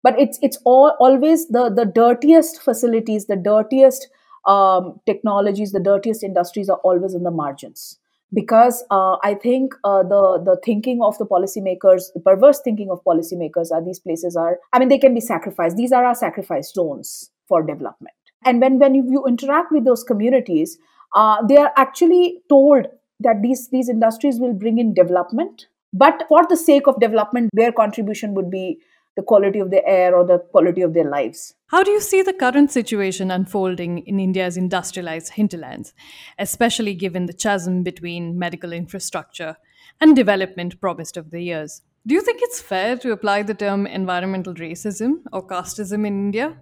But 0.02 0.18
it's 0.18 0.38
it's 0.42 0.58
all 0.64 0.94
always 1.00 1.48
the, 1.48 1.68
the 1.68 1.84
dirtiest 1.84 2.60
facilities, 2.60 3.26
the 3.26 3.36
dirtiest 3.36 4.08
um, 4.46 5.00
technologies, 5.06 5.72
the 5.72 5.80
dirtiest 5.80 6.22
industries 6.22 6.68
are 6.68 6.78
always 6.78 7.14
in 7.14 7.22
the 7.22 7.30
margins. 7.30 7.98
Because 8.34 8.84
uh, 8.90 9.16
I 9.22 9.34
think 9.34 9.74
uh, 9.84 10.02
the 10.02 10.42
the 10.44 10.60
thinking 10.64 11.02
of 11.02 11.18
the 11.18 11.26
policymakers, 11.26 12.12
the 12.14 12.20
perverse 12.20 12.60
thinking 12.60 12.90
of 12.90 13.04
policymakers, 13.04 13.70
are 13.70 13.84
these 13.84 14.00
places 14.00 14.36
are. 14.36 14.58
I 14.72 14.78
mean, 14.78 14.88
they 14.88 14.98
can 14.98 15.14
be 15.14 15.20
sacrificed. 15.20 15.76
These 15.76 15.92
are 15.92 16.04
our 16.04 16.14
sacrifice 16.14 16.72
zones 16.72 17.30
for 17.48 17.62
development 17.62 18.21
and 18.44 18.60
when 18.60 18.78
when 18.78 18.94
you 18.94 19.24
interact 19.26 19.72
with 19.72 19.84
those 19.84 20.04
communities 20.04 20.78
uh, 21.14 21.44
they 21.46 21.56
are 21.56 21.72
actually 21.76 22.40
told 22.48 22.86
that 23.20 23.42
these 23.42 23.68
these 23.70 23.88
industries 23.88 24.38
will 24.38 24.54
bring 24.54 24.78
in 24.78 24.94
development 24.94 25.66
but 25.92 26.24
for 26.28 26.46
the 26.48 26.56
sake 26.56 26.86
of 26.86 26.98
development 27.00 27.50
their 27.52 27.72
contribution 27.72 28.34
would 28.34 28.50
be 28.50 28.78
the 29.16 29.22
quality 29.22 29.58
of 29.58 29.70
the 29.70 29.86
air 29.86 30.14
or 30.16 30.24
the 30.24 30.38
quality 30.38 30.80
of 30.80 30.94
their 30.94 31.08
lives. 31.08 31.54
How 31.66 31.82
do 31.82 31.90
you 31.90 32.00
see 32.00 32.22
the 32.22 32.32
current 32.32 32.70
situation 32.70 33.30
unfolding 33.30 33.98
in 33.98 34.18
India's 34.18 34.56
industrialized 34.56 35.34
hinterlands, 35.34 35.92
especially 36.38 36.94
given 36.94 37.26
the 37.26 37.32
chasm 37.32 37.82
between 37.82 38.38
medical 38.38 38.72
infrastructure 38.72 39.56
and 40.00 40.16
development 40.16 40.80
promised 40.80 41.18
over 41.18 41.28
the 41.28 41.42
years? 41.42 41.82
Do 42.06 42.14
you 42.14 42.22
think 42.22 42.40
it's 42.42 42.60
fair 42.60 42.96
to 42.98 43.12
apply 43.12 43.42
the 43.42 43.54
term 43.54 43.86
environmental 43.86 44.54
racism 44.54 45.22
or 45.32 45.46
casteism 45.46 46.06
in 46.06 46.26
India? 46.26 46.56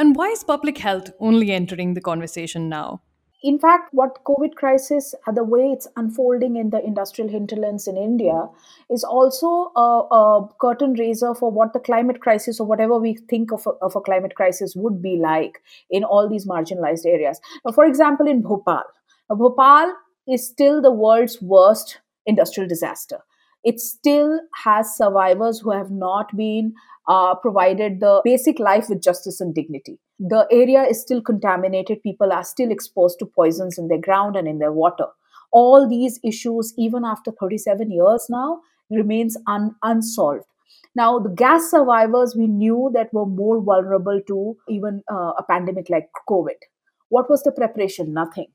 And 0.00 0.16
why 0.16 0.28
is 0.28 0.42
public 0.42 0.78
health 0.78 1.10
only 1.20 1.52
entering 1.52 1.92
the 1.92 2.00
conversation 2.00 2.70
now? 2.70 3.02
In 3.42 3.58
fact, 3.58 3.92
what 3.92 4.24
COVID 4.24 4.54
crisis, 4.54 5.14
uh, 5.26 5.32
the 5.32 5.44
way 5.44 5.72
it's 5.72 5.86
unfolding 5.94 6.56
in 6.56 6.70
the 6.70 6.82
industrial 6.82 7.28
hinterlands 7.28 7.86
in 7.86 7.98
India, 7.98 8.46
is 8.88 9.04
also 9.04 9.72
a, 9.76 10.06
a 10.10 10.48
curtain 10.58 10.94
raiser 10.94 11.34
for 11.34 11.50
what 11.50 11.74
the 11.74 11.80
climate 11.80 12.22
crisis 12.22 12.60
or 12.60 12.66
whatever 12.66 12.98
we 12.98 13.18
think 13.28 13.52
of 13.52 13.66
a, 13.66 13.72
of 13.84 13.94
a 13.94 14.00
climate 14.00 14.34
crisis 14.36 14.74
would 14.74 15.02
be 15.02 15.18
like 15.18 15.62
in 15.90 16.02
all 16.02 16.30
these 16.30 16.46
marginalized 16.46 17.04
areas. 17.04 17.38
Now, 17.66 17.72
for 17.72 17.84
example, 17.84 18.26
in 18.26 18.40
Bhopal, 18.40 18.84
now, 19.28 19.36
Bhopal 19.36 19.92
is 20.26 20.46
still 20.46 20.80
the 20.80 20.90
world's 20.90 21.42
worst 21.42 21.98
industrial 22.24 22.66
disaster. 22.66 23.20
It 23.64 23.80
still 23.80 24.40
has 24.64 24.96
survivors 24.96 25.60
who 25.60 25.70
have 25.70 25.90
not 25.90 26.34
been 26.36 26.74
uh, 27.08 27.34
provided 27.34 28.00
the 28.00 28.20
basic 28.24 28.58
life 28.58 28.88
with 28.88 29.02
justice 29.02 29.40
and 29.40 29.54
dignity. 29.54 29.98
The 30.18 30.46
area 30.50 30.82
is 30.84 31.00
still 31.00 31.20
contaminated. 31.22 32.02
People 32.02 32.32
are 32.32 32.44
still 32.44 32.70
exposed 32.70 33.18
to 33.18 33.26
poisons 33.26 33.78
in 33.78 33.88
their 33.88 33.98
ground 34.00 34.36
and 34.36 34.46
in 34.48 34.58
their 34.58 34.72
water. 34.72 35.06
All 35.52 35.88
these 35.88 36.20
issues, 36.24 36.72
even 36.78 37.04
after 37.04 37.32
37 37.32 37.90
years 37.90 38.26
now, 38.30 38.60
remains 38.90 39.36
un- 39.46 39.74
unsolved. 39.82 40.44
Now, 40.94 41.18
the 41.18 41.30
gas 41.30 41.70
survivors 41.70 42.34
we 42.36 42.46
knew 42.46 42.90
that 42.94 43.12
were 43.12 43.26
more 43.26 43.60
vulnerable 43.60 44.20
to 44.26 44.56
even 44.68 45.02
uh, 45.10 45.32
a 45.38 45.44
pandemic 45.48 45.88
like 45.90 46.08
COVID. 46.28 46.56
What 47.08 47.28
was 47.28 47.42
the 47.42 47.52
preparation? 47.52 48.12
Nothing. 48.12 48.46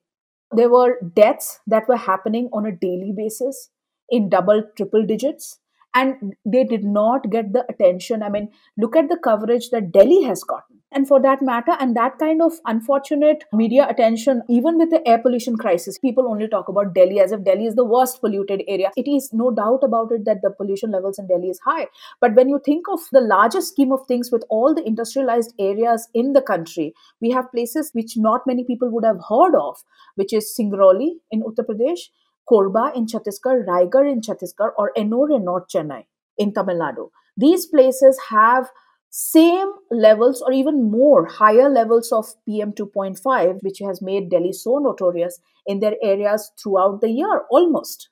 There 0.51 0.69
were 0.69 1.00
deaths 1.15 1.59
that 1.67 1.88
were 1.88 1.97
happening 1.97 2.50
on 2.53 2.65
a 2.65 2.71
daily 2.71 3.13
basis 3.15 3.69
in 4.09 4.29
double, 4.29 4.63
triple 4.75 5.05
digits 5.05 5.59
and 5.95 6.35
they 6.45 6.63
did 6.63 6.83
not 6.83 7.29
get 7.31 7.53
the 7.53 7.65
attention. 7.69 8.21
I 8.21 8.29
mean 8.29 8.50
look 8.77 8.95
at 8.95 9.09
the 9.09 9.17
coverage 9.17 9.69
that 9.71 9.91
delhi 9.91 10.24
has 10.24 10.43
gotten. 10.43 10.81
And 10.91 11.07
for 11.07 11.21
that 11.21 11.41
matter 11.41 11.75
and 11.79 11.95
that 11.97 12.19
kind 12.19 12.41
of 12.41 12.53
unfortunate 12.65 13.43
media 13.51 13.88
attention 13.89 14.43
even 14.50 14.77
with 14.77 14.91
the 14.91 15.05
air 15.07 15.17
pollution 15.17 15.57
crisis 15.57 15.97
people 15.97 16.27
only 16.27 16.47
talk 16.47 16.69
about 16.69 16.93
delhi 16.93 17.19
as 17.19 17.31
if 17.31 17.43
delhi 17.43 17.65
is 17.65 17.75
the 17.75 17.85
worst 17.85 18.21
polluted 18.21 18.63
area. 18.67 18.91
It 18.95 19.07
is 19.09 19.29
no 19.33 19.51
doubt 19.51 19.83
about 19.83 20.12
it 20.12 20.25
that 20.25 20.41
the 20.41 20.51
pollution 20.51 20.91
levels 20.91 21.17
in 21.17 21.27
delhi 21.27 21.50
is 21.50 21.59
high. 21.65 21.88
But 22.21 22.35
when 22.35 22.50
you 22.50 22.62
think 22.63 22.85
of 22.91 23.00
the 23.12 23.21
larger 23.21 23.62
scheme 23.62 23.91
of 23.91 24.05
things 24.07 24.31
with 24.31 24.43
all 24.50 24.74
the 24.74 24.85
industrialized 24.85 25.53
areas 25.59 26.07
in 26.13 26.33
the 26.33 26.41
country 26.41 26.93
we 27.21 27.31
have 27.31 27.51
places 27.51 27.91
which 27.93 28.17
not 28.17 28.41
many 28.45 28.63
people 28.63 28.89
would 28.91 29.05
have 29.05 29.19
heard 29.29 29.55
of 29.55 29.77
which 30.15 30.33
is 30.33 30.53
singrauli 30.57 31.12
in 31.31 31.41
uttar 31.43 31.65
pradesh 31.69 32.07
Korba 32.49 32.95
in 32.95 33.05
Chhattisgarh, 33.05 33.65
Raigarh 33.65 34.11
in 34.11 34.21
Chhattisgarh, 34.21 34.71
or 34.77 34.91
Ennore 34.97 35.35
in 35.35 35.45
North 35.45 35.67
Chennai 35.67 36.05
in 36.37 36.53
Tamil 36.53 36.77
Nadu. 36.77 37.09
These 37.37 37.65
places 37.67 38.19
have 38.29 38.69
same 39.09 39.71
levels 39.89 40.41
or 40.41 40.51
even 40.51 40.91
more 40.91 41.25
higher 41.25 41.69
levels 41.69 42.11
of 42.11 42.25
PM 42.45 42.73
2.5, 42.73 43.63
which 43.63 43.79
has 43.79 44.01
made 44.01 44.29
Delhi 44.29 44.51
so 44.51 44.77
notorious 44.77 45.39
in 45.65 45.79
their 45.79 45.95
areas 46.01 46.51
throughout 46.61 47.01
the 47.01 47.09
year, 47.09 47.43
almost. 47.49 48.09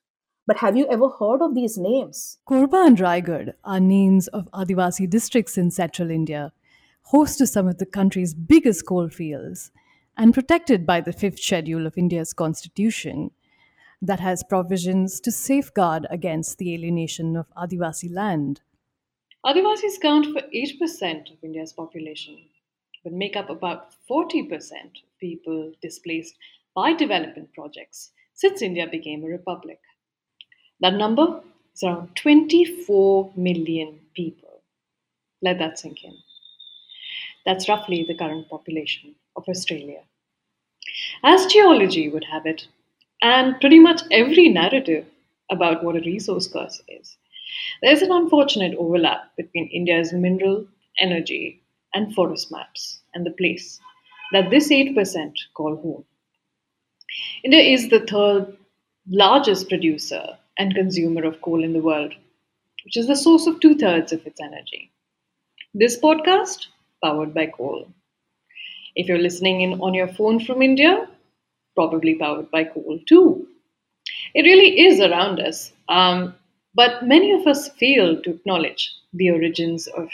But 0.47 0.57
have 0.57 0.77
you 0.77 0.87
ever 0.89 1.09
heard 1.09 1.41
of 1.41 1.55
these 1.55 1.77
names? 1.77 2.37
Korba 2.49 2.87
and 2.87 2.97
Raigarh 2.97 3.53
are 3.63 3.79
names 3.79 4.27
of 4.29 4.49
Adivasi 4.51 5.09
districts 5.09 5.57
in 5.57 5.71
central 5.71 6.09
India, 6.09 6.53
host 7.03 7.37
to 7.37 7.47
some 7.47 7.67
of 7.67 7.77
the 7.77 7.85
country's 7.85 8.33
biggest 8.33 8.85
coal 8.85 9.09
fields, 9.09 9.71
and 10.17 10.33
protected 10.33 10.85
by 10.85 11.01
the 11.01 11.13
fifth 11.13 11.39
schedule 11.39 11.85
of 11.85 11.97
India's 11.97 12.33
constitution 12.33 13.31
that 14.03 14.19
has 14.19 14.43
provisions 14.43 15.21
to 15.21 15.31
safeguard 15.31 16.05
against 16.09 16.57
the 16.57 16.73
alienation 16.73 17.37
of 17.37 17.47
Adivasi 17.55 18.13
land. 18.13 18.59
Adivasis 19.45 19.99
count 20.01 20.25
for 20.25 20.41
8% 20.53 21.31
of 21.31 21.37
India's 21.41 21.71
population, 21.71 22.37
but 23.03 23.13
make 23.13 23.37
up 23.37 23.49
about 23.49 23.93
40% 24.09 24.49
of 24.51 25.19
people 25.21 25.71
displaced 25.81 26.35
by 26.75 26.93
development 26.93 27.53
projects 27.53 28.11
since 28.33 28.61
India 28.61 28.87
became 28.87 29.23
a 29.23 29.27
republic. 29.27 29.79
That 30.81 30.95
number 30.95 31.41
is 31.73 31.83
around 31.83 32.13
24 32.17 33.31
million 33.37 33.99
people. 34.13 34.63
Let 35.41 35.59
that 35.59 35.79
sink 35.79 36.03
in. 36.03 36.17
That's 37.45 37.69
roughly 37.69 38.03
the 38.05 38.15
current 38.15 38.49
population 38.49 39.15
of 39.37 39.45
Australia. 39.47 40.01
As 41.23 41.45
geology 41.45 42.09
would 42.09 42.25
have 42.25 42.45
it, 42.45 42.67
and 43.23 43.59
pretty 43.59 43.79
much 43.79 44.03
every 44.11 44.49
narrative 44.49 45.07
about 45.49 45.83
what 45.83 45.95
a 45.95 46.01
resource 46.01 46.47
curse 46.47 46.81
is, 46.87 47.17
there's 47.81 48.03
an 48.03 48.11
unfortunate 48.11 48.75
overlap 48.77 49.35
between 49.37 49.67
India's 49.69 50.13
mineral, 50.13 50.67
energy, 50.99 51.61
and 51.95 52.13
forest 52.13 52.51
maps 52.51 52.99
and 53.15 53.25
the 53.25 53.31
place 53.31 53.79
that 54.33 54.51
this 54.51 54.69
8% 54.71 55.33
call 55.55 55.75
home. 55.77 56.05
India 57.43 57.61
is 57.61 57.89
the 57.89 57.99
third 58.01 58.57
largest 59.07 59.69
producer 59.69 60.37
and 60.57 60.75
consumer 60.75 61.23
of 61.23 61.41
coal 61.41 61.63
in 61.63 61.73
the 61.73 61.81
world, 61.81 62.13
which 62.85 62.97
is 62.97 63.07
the 63.07 63.15
source 63.15 63.47
of 63.47 63.59
two 63.59 63.75
thirds 63.75 64.11
of 64.11 64.25
its 64.27 64.41
energy. 64.41 64.91
This 65.73 65.99
podcast, 65.99 66.67
powered 67.03 67.33
by 67.33 67.47
coal. 67.47 67.87
If 68.95 69.07
you're 69.07 69.17
listening 69.17 69.61
in 69.61 69.81
on 69.81 69.93
your 69.93 70.07
phone 70.07 70.39
from 70.39 70.61
India, 70.61 71.07
probably 71.75 72.15
powered 72.15 72.49
by 72.51 72.63
coal 72.65 72.99
too. 73.07 73.47
It 74.33 74.43
really 74.43 74.81
is 74.81 74.99
around 74.99 75.39
us, 75.39 75.73
um, 75.89 76.35
but 76.75 77.05
many 77.05 77.31
of 77.33 77.47
us 77.47 77.69
fail 77.69 78.21
to 78.21 78.31
acknowledge 78.31 78.91
the 79.13 79.31
origins 79.31 79.87
of 79.87 80.09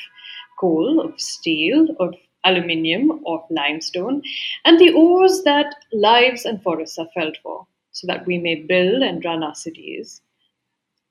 coal, 0.60 1.00
of 1.00 1.20
steel, 1.20 1.88
of 2.00 2.16
aluminium, 2.46 3.24
of 3.26 3.44
limestone, 3.50 4.22
and 4.66 4.80
the 4.80 4.94
ores 4.94 5.44
that 5.44 5.76
lives 5.94 6.46
and 6.46 6.62
forests 6.62 6.98
are 6.98 7.10
felt 7.14 7.38
for, 7.44 7.66
so 7.92 8.08
that 8.08 8.26
we 8.26 8.38
may 8.38 8.56
build 8.56 9.02
and 9.02 9.24
run 9.26 9.44
our 9.44 9.56
cities 9.56 10.22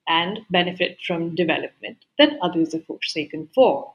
and 0.09 0.41
benefit 0.51 0.99
from 1.07 1.35
development 1.35 1.99
that 2.19 2.39
others 2.43 2.75
are 2.75 2.81
forsaken 2.81 3.49
for. 3.55 3.93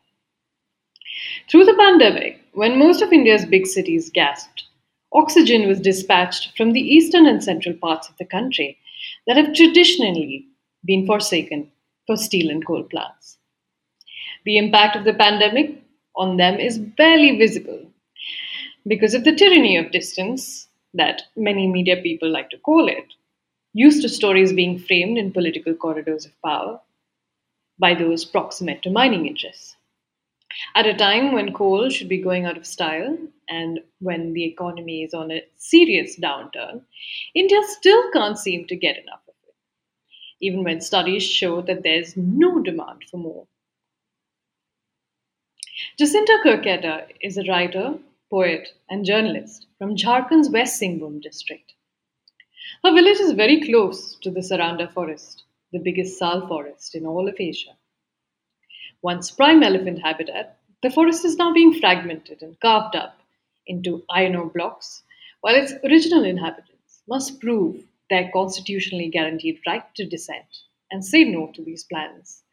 Through 1.50 1.65
the 1.65 1.75
pandemic, 1.75 2.39
when 2.53 2.77
most 2.79 3.01
of 3.01 3.13
India's 3.13 3.45
big 3.45 3.67
cities 3.67 4.10
gasped, 4.10 4.65
oxygen 5.13 5.67
was 5.67 5.79
dispatched 5.79 6.58
from 6.58 6.72
the 6.74 6.82
eastern 6.82 7.25
and 7.25 7.43
central 7.43 7.75
parts 7.75 8.10
of 8.10 8.17
the 8.17 8.25
country 8.25 8.77
that 9.27 9.38
have 9.38 9.53
traditionally 9.53 10.48
been 10.86 11.05
forsaken 11.05 11.72
for 12.08 12.17
steel 12.17 12.50
and 12.50 12.65
coal 12.65 12.84
plants. 12.84 13.38
The 14.46 14.58
impact 14.58 14.96
of 14.96 15.05
the 15.05 15.13
pandemic 15.15 15.82
on 16.15 16.38
them 16.38 16.60
is 16.60 16.77
barely 16.77 17.36
visible 17.36 17.84
because 18.88 19.13
of 19.13 19.24
the 19.24 19.36
tyranny 19.36 19.77
of 19.77 19.91
distance 19.91 20.67
that 20.93 21.24
many 21.36 21.67
media 21.67 21.98
people 22.01 22.29
like 22.29 22.50
to 22.51 22.58
call 22.58 22.88
it, 22.88 23.13
used 23.74 24.01
to 24.03 24.10
stories 24.10 24.53
being 24.53 24.77
framed 24.77 25.17
in 25.17 25.32
political 25.32 25.74
corridors 25.74 26.25
of 26.25 26.41
power 26.43 26.79
by 27.79 27.93
those 27.93 28.25
proximate 28.25 28.82
to 28.84 28.89
mining 28.89 29.27
interests. 29.27 29.75
At 30.75 30.88
a 30.88 30.93
time 30.93 31.31
when 31.31 31.53
coal 31.53 31.89
should 31.89 32.10
be 32.10 32.22
going 32.22 32.45
out 32.45 32.57
of 32.57 32.65
style 32.65 33.17
and 33.50 33.79
when 34.00 34.33
the 34.33 34.45
economy 34.45 35.03
is 35.03 35.13
on 35.13 35.31
a 35.31 35.43
serious 35.57 36.19
downturn, 36.19 36.83
India 37.36 37.60
still 37.67 38.12
can't 38.12 38.38
seem 38.38 38.67
to 38.67 38.75
get 38.75 38.98
enough 38.98 39.22
of 39.27 39.36
it, 39.48 39.55
even 40.41 40.63
when 40.63 40.81
studies 40.81 41.24
show 41.24 41.62
that 41.62 41.83
there's 41.83 42.15
no 42.17 42.62
demand 42.62 43.03
for 43.10 43.17
more. 43.17 43.48
Jacinta 45.98 46.39
Kerketta 46.43 47.07
is 47.22 47.38
a 47.38 47.43
writer, 47.43 47.98
poet, 48.29 48.74
and 48.89 49.05
journalist 49.05 49.67
from 49.77 49.95
Jharkhand's 49.95 50.50
West 50.50 50.81
Singhbhum 50.81 51.22
district. 51.22 51.74
Her 52.83 52.93
village 52.93 53.19
is 53.19 53.33
very 53.33 53.62
close 53.62 54.15
to 54.22 54.31
the 54.31 54.41
Saranda 54.41 54.91
forest, 54.91 55.43
the 55.72 55.79
biggest 55.79 56.17
sal 56.17 56.48
forest 56.48 56.95
in 56.95 57.05
all 57.05 57.27
of 57.27 57.39
Asia. 57.39 57.75
Once 59.03 59.31
prime 59.31 59.62
elephant 59.62 60.00
habitat, 60.01 60.57
the 60.81 60.89
forest 60.89 61.25
is 61.25 61.36
now 61.36 61.51
being 61.51 61.74
fragmented 61.74 62.41
and 62.41 62.57
carved 62.62 62.95
up 62.95 63.19
into 63.67 64.01
iron 64.10 64.33
ore 64.33 64.45
blocks, 64.45 65.03
while 65.41 65.55
its 65.55 65.74
original 65.83 66.24
inhabitants 66.24 67.01
must 67.05 67.41
prove 67.41 67.83
their 68.10 68.31
constitutionally 68.31 69.10
guaranteed 69.10 69.60
right 69.67 69.93
to 69.93 70.05
dissent 70.05 70.62
and 70.89 71.03
say 71.03 71.25
no 71.25 71.48
to 71.48 71.62
these 71.62 71.83
plans. 71.83 72.43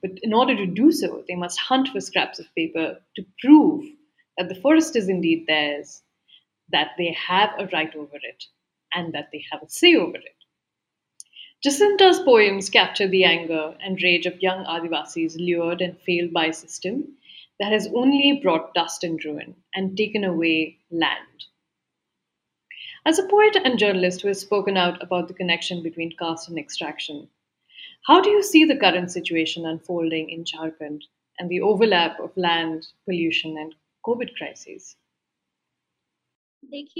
But 0.00 0.12
in 0.22 0.32
order 0.32 0.56
to 0.56 0.64
do 0.64 0.92
so, 0.92 1.24
they 1.28 1.34
must 1.34 1.60
hunt 1.60 1.88
for 1.88 2.00
scraps 2.00 2.38
of 2.38 2.54
paper 2.54 2.98
to 3.14 3.26
prove 3.38 3.84
that 4.38 4.48
the 4.48 4.60
forest 4.62 4.96
is 4.96 5.10
indeed 5.10 5.46
theirs, 5.46 6.02
that 6.70 6.92
they 6.96 7.12
have 7.12 7.50
a 7.58 7.66
right 7.66 7.94
over 7.94 8.16
it, 8.16 8.44
and 8.94 9.12
that 9.12 9.28
they 9.30 9.44
have 9.52 9.62
a 9.62 9.68
say 9.68 9.94
over 9.94 10.16
it. 10.16 10.41
Jacinta's 11.62 12.18
poems 12.18 12.68
capture 12.68 13.06
the 13.06 13.22
anger 13.22 13.76
and 13.80 14.02
rage 14.02 14.26
of 14.26 14.42
young 14.42 14.64
Adivasis 14.64 15.36
lured 15.36 15.80
and 15.80 15.96
failed 16.00 16.32
by 16.32 16.46
a 16.46 16.52
system 16.52 17.16
that 17.60 17.70
has 17.70 17.86
only 17.94 18.40
brought 18.42 18.74
dust 18.74 19.04
and 19.04 19.24
ruin 19.24 19.54
and 19.72 19.96
taken 19.96 20.24
away 20.24 20.78
land. 20.90 21.46
As 23.06 23.20
a 23.20 23.28
poet 23.28 23.56
and 23.64 23.78
journalist 23.78 24.22
who 24.22 24.28
has 24.28 24.40
spoken 24.40 24.76
out 24.76 25.00
about 25.00 25.28
the 25.28 25.34
connection 25.34 25.84
between 25.84 26.16
caste 26.16 26.48
and 26.48 26.58
extraction, 26.58 27.28
how 28.08 28.20
do 28.20 28.30
you 28.30 28.42
see 28.42 28.64
the 28.64 28.76
current 28.76 29.12
situation 29.12 29.64
unfolding 29.64 30.30
in 30.30 30.42
Jharkhand 30.44 31.02
and 31.38 31.48
the 31.48 31.60
overlap 31.60 32.18
of 32.18 32.36
land, 32.36 32.88
pollution, 33.04 33.56
and 33.56 33.76
COVID 34.04 34.34
crises? 34.34 34.96
Whenever 36.70 36.96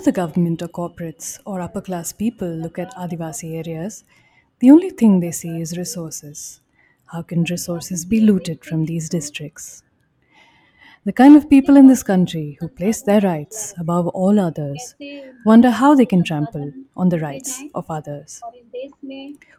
the 0.00 0.12
government 0.14 0.62
or 0.62 0.68
corporates 0.68 1.40
or 1.44 1.60
upper 1.60 1.80
class 1.80 2.12
people 2.12 2.48
look 2.48 2.78
at 2.78 2.94
Adivasi 2.94 3.54
areas, 3.56 4.04
the 4.60 4.70
only 4.70 4.90
thing 4.90 5.18
they 5.20 5.32
see 5.32 5.60
is 5.60 5.76
resources. 5.78 6.60
How 7.06 7.22
can 7.22 7.44
resources 7.44 8.04
be 8.04 8.20
looted 8.20 8.64
from 8.64 8.84
these 8.86 9.08
districts? 9.08 9.82
The 11.04 11.12
kind 11.12 11.36
of 11.36 11.48
people 11.48 11.76
in 11.76 11.86
this 11.86 12.02
country 12.02 12.56
who 12.60 12.68
place 12.68 13.02
their 13.02 13.20
rights 13.20 13.74
above 13.78 14.08
all 14.08 14.38
others 14.38 14.94
wonder 15.44 15.70
how 15.70 15.94
they 15.94 16.06
can 16.06 16.24
trample 16.24 16.72
on 16.96 17.08
the 17.08 17.20
rights 17.20 17.62
of 17.74 17.86
others. 17.90 18.40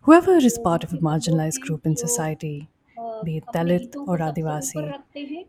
Whoever 0.01 0.35
is 0.37 0.57
part 0.59 0.83
of 0.83 0.93
a 0.93 0.97
marginalized 0.97 1.61
group 1.61 1.85
in 1.85 1.95
society, 1.95 2.69
be 3.23 3.37
it 3.37 3.45
Dalit 3.53 3.95
or 4.07 4.17
Adivasi, 4.17 4.93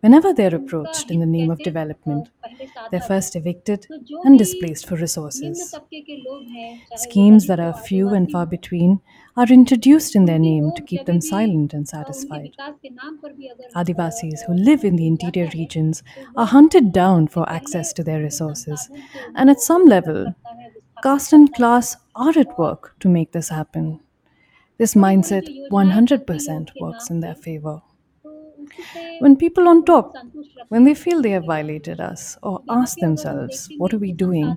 whenever 0.01 0.33
they're 0.33 0.55
approached 0.55 1.11
in 1.11 1.21
the 1.21 1.27
name 1.27 1.51
of 1.51 1.59
development, 1.59 2.31
they're 2.91 3.01
first 3.01 3.37
evicted 3.37 3.87
and 4.25 4.39
displaced 4.39 4.87
for 4.87 4.97
resources. 4.97 5.75
Schemes 6.97 7.47
that 7.47 7.61
are 7.61 7.73
few 7.73 8.09
and 8.11 8.31
far 8.31 8.47
between 8.47 9.01
are 9.37 9.47
introduced 9.47 10.15
in 10.17 10.25
their 10.25 10.39
name 10.39 10.73
to 10.75 10.83
keep 10.83 11.05
them 11.07 11.21
silent 11.21 11.73
and 11.73 11.89
satisfied. 11.89 12.55
Adivasis 13.75 14.43
who 14.47 14.55
live 14.55 14.85
in 14.85 14.97
the 14.97 15.07
interior 15.07 15.49
regions 15.55 16.03
are 16.37 16.47
hunted 16.47 16.93
down 16.93 17.29
for 17.29 17.49
access 17.49 17.93
to 17.95 18.03
their 18.05 18.21
resources, 18.21 18.91
and 19.35 19.49
at 19.49 19.61
some 19.61 19.85
level, 19.87 20.35
caste 21.03 21.33
and 21.33 21.55
class 21.55 21.97
are 22.17 22.39
at 22.39 22.59
work 22.59 22.95
to 23.01 23.09
make 23.09 23.33
this 23.33 23.49
happen. 23.49 24.01
This 24.79 24.95
mindset 24.95 25.47
100% 25.71 26.71
works 26.81 27.11
in 27.11 27.21
their 27.21 27.35
favor. 27.35 27.83
When 29.19 29.37
people 29.37 29.69
on 29.69 29.85
top, 29.85 30.15
when 30.69 30.85
they 30.85 30.95
feel 30.95 31.21
they 31.21 31.31
have 31.33 31.45
violated 31.45 32.01
us 32.01 32.39
or 32.43 32.63
ask 32.69 32.99
themselves, 32.99 33.69
what 33.77 33.93
are 33.93 33.99
we 33.99 34.13
doing? 34.13 34.57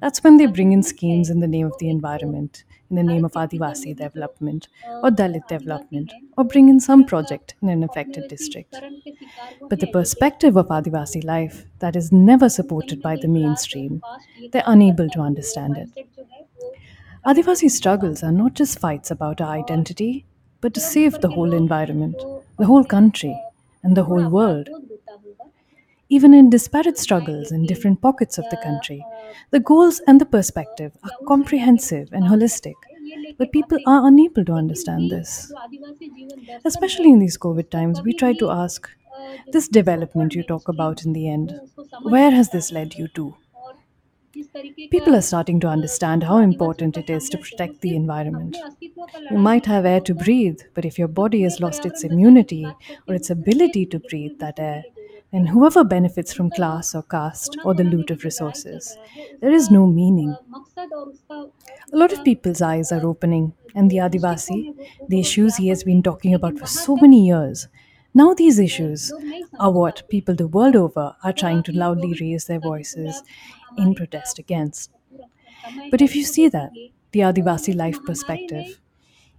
That's 0.00 0.22
when 0.24 0.36
they 0.36 0.46
bring 0.46 0.72
in 0.72 0.82
schemes 0.82 1.30
in 1.30 1.40
the 1.40 1.48
name 1.48 1.66
of 1.66 1.78
the 1.78 1.90
environment, 1.90 2.64
in 2.90 2.96
the 2.96 3.02
name 3.02 3.24
of 3.24 3.32
Adivasi 3.32 3.96
development 3.96 4.68
or 5.02 5.10
Dalit 5.10 5.46
development, 5.48 6.12
or 6.36 6.44
bring 6.44 6.68
in 6.68 6.80
some 6.80 7.04
project 7.04 7.54
in 7.62 7.68
an 7.68 7.82
affected 7.84 8.28
district. 8.28 8.74
But 9.68 9.80
the 9.80 9.86
perspective 9.86 10.56
of 10.56 10.68
Adivasi 10.68 11.24
life 11.24 11.64
that 11.80 11.96
is 11.96 12.12
never 12.12 12.48
supported 12.48 13.00
by 13.02 13.16
the 13.16 13.28
mainstream, 13.28 14.02
they're 14.52 14.62
unable 14.66 15.08
to 15.10 15.20
understand 15.20 15.76
it. 15.78 16.06
Adivasi 17.24 17.70
struggles 17.70 18.22
are 18.22 18.30
not 18.30 18.52
just 18.52 18.78
fights 18.78 19.10
about 19.10 19.40
our 19.40 19.54
identity, 19.56 20.26
but 20.60 20.74
to 20.74 20.80
save 20.80 21.20
the 21.20 21.30
whole 21.30 21.54
environment, 21.54 22.22
the 22.58 22.66
whole 22.66 22.84
country, 22.84 23.34
and 23.82 23.96
the 23.96 24.04
whole 24.04 24.28
world. 24.28 24.68
Even 26.08 26.32
in 26.32 26.48
disparate 26.48 26.96
struggles 26.96 27.50
in 27.50 27.66
different 27.66 28.00
pockets 28.00 28.38
of 28.38 28.48
the 28.50 28.56
country, 28.56 29.04
the 29.50 29.58
goals 29.58 30.00
and 30.06 30.20
the 30.20 30.24
perspective 30.26 30.92
are 31.02 31.10
comprehensive 31.26 32.08
and 32.12 32.24
holistic, 32.24 32.74
but 33.36 33.50
people 33.50 33.78
are 33.86 34.06
unable 34.06 34.44
to 34.44 34.52
understand 34.52 35.10
this. 35.10 35.52
Especially 36.64 37.10
in 37.10 37.18
these 37.18 37.36
COVID 37.38 37.70
times, 37.70 38.02
we 38.02 38.12
try 38.12 38.32
to 38.34 38.50
ask 38.50 38.88
this 39.52 39.68
development 39.68 40.34
you 40.34 40.42
talk 40.44 40.68
about 40.68 41.04
in 41.04 41.12
the 41.12 41.28
end, 41.28 41.60
where 42.02 42.30
has 42.30 42.50
this 42.50 42.70
led 42.72 42.94
you 42.94 43.08
to? 43.08 43.34
People 44.90 45.14
are 45.16 45.22
starting 45.22 45.58
to 45.60 45.66
understand 45.68 46.22
how 46.24 46.38
important 46.38 46.96
it 46.96 47.10
is 47.10 47.28
to 47.30 47.38
protect 47.38 47.80
the 47.80 47.96
environment. 47.96 48.56
You 49.30 49.38
might 49.38 49.66
have 49.66 49.84
air 49.86 50.00
to 50.00 50.14
breathe, 50.14 50.60
but 50.74 50.84
if 50.84 50.98
your 50.98 51.08
body 51.08 51.42
has 51.42 51.60
lost 51.60 51.84
its 51.86 52.04
immunity 52.04 52.76
or 53.08 53.14
its 53.14 53.30
ability 53.30 53.86
to 53.86 53.98
breathe 53.98 54.38
that 54.38 54.58
air, 54.60 54.84
then 55.32 55.46
whoever 55.46 55.82
benefits 55.84 56.32
from 56.32 56.50
class 56.50 56.94
or 56.94 57.02
caste 57.02 57.56
or 57.64 57.74
the 57.74 57.84
loot 57.84 58.10
of 58.10 58.24
resources, 58.24 58.96
there 59.40 59.52
is 59.52 59.70
no 59.70 59.86
meaning. 59.86 60.36
A 61.92 61.96
lot 61.96 62.12
of 62.12 62.24
people's 62.24 62.60
eyes 62.60 62.90
are 62.90 63.06
opening, 63.06 63.52
and 63.74 63.88
the 63.90 63.98
Adivasi, 63.98 64.74
the 65.08 65.20
issues 65.20 65.56
he 65.56 65.68
has 65.68 65.84
been 65.84 66.02
talking 66.02 66.34
about 66.34 66.58
for 66.58 66.66
so 66.66 66.96
many 66.96 67.24
years, 67.26 67.68
Now, 68.14 68.34
these 68.34 68.58
issues 68.58 69.12
are 69.58 69.70
what 69.72 70.02
people 70.08 70.34
the 70.34 70.46
world 70.48 70.74
over 70.76 71.14
are 71.22 71.32
trying 71.32 71.62
to 71.64 71.72
loudly 71.72 72.14
raise 72.20 72.44
their 72.46 72.58
voices 72.60 73.22
in 73.78 73.94
protest 73.94 74.38
against. 74.38 74.90
But 75.90 76.02
if 76.02 76.16
you 76.16 76.24
see 76.24 76.48
that, 76.48 76.72
the 77.12 77.20
Adivasi 77.20 77.74
life 77.74 78.02
perspective, 78.04 78.80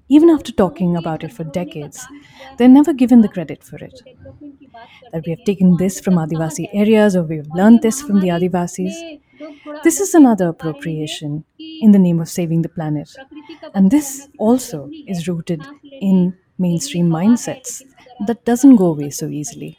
even 0.10 0.30
after 0.30 0.52
talking 0.52 0.98
about 0.98 1.24
it 1.24 1.34
for 1.34 1.44
decades, 1.46 2.06
they're 2.58 2.70
never 2.70 2.94
given 2.94 3.22
the 3.22 3.30
credit 3.30 3.64
for 3.64 3.78
it. 3.78 4.02
That 5.12 5.26
we 5.26 5.32
have 5.32 5.44
taken 5.46 5.78
this 5.78 6.00
from 6.00 6.16
Adivasi 6.16 6.68
areas 6.74 7.16
or 7.16 7.24
we 7.24 7.38
have 7.38 7.48
learned 7.56 7.82
this 7.82 8.02
from 8.02 8.20
the 8.20 8.28
Adivasis. 8.30 9.20
This 9.84 10.00
is 10.00 10.14
another 10.16 10.48
appropriation 10.50 11.44
in 11.60 11.92
the 11.92 12.00
name 12.00 12.20
of 12.20 12.30
saving 12.30 12.62
the 12.62 12.70
planet. 12.70 13.10
And 13.74 13.92
this 13.92 14.30
also 14.40 14.90
is 15.08 15.28
rooted 15.28 15.62
in 16.02 16.38
mainstream 16.58 17.10
mindsets 17.10 17.82
that 18.28 18.46
doesn't 18.46 18.76
go 18.78 18.88
away 18.88 19.10
so 19.10 19.28
easily. 19.28 19.78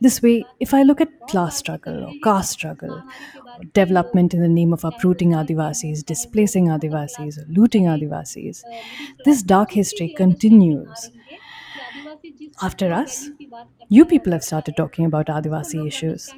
This 0.00 0.22
way, 0.22 0.44
if 0.60 0.72
I 0.74 0.82
look 0.82 1.00
at 1.00 1.08
class 1.28 1.56
struggle 1.56 2.04
or 2.04 2.12
caste 2.22 2.50
struggle, 2.52 2.92
or 2.92 3.64
development 3.74 4.34
in 4.34 4.40
the 4.40 4.48
name 4.48 4.72
of 4.72 4.84
uprooting 4.84 5.32
Adivasis, 5.32 6.04
displacing 6.04 6.68
Adivasis, 6.68 7.38
or 7.38 7.46
looting 7.48 7.84
Adivasis, 7.84 8.62
this 9.24 9.42
dark 9.42 9.72
history 9.72 10.14
continues. 10.16 11.10
After 12.60 12.92
us, 12.92 13.30
you 13.88 14.04
people 14.04 14.32
have 14.32 14.44
started 14.44 14.76
talking 14.76 15.04
about 15.06 15.26
Adivasi 15.26 15.86
issues. 15.86 16.34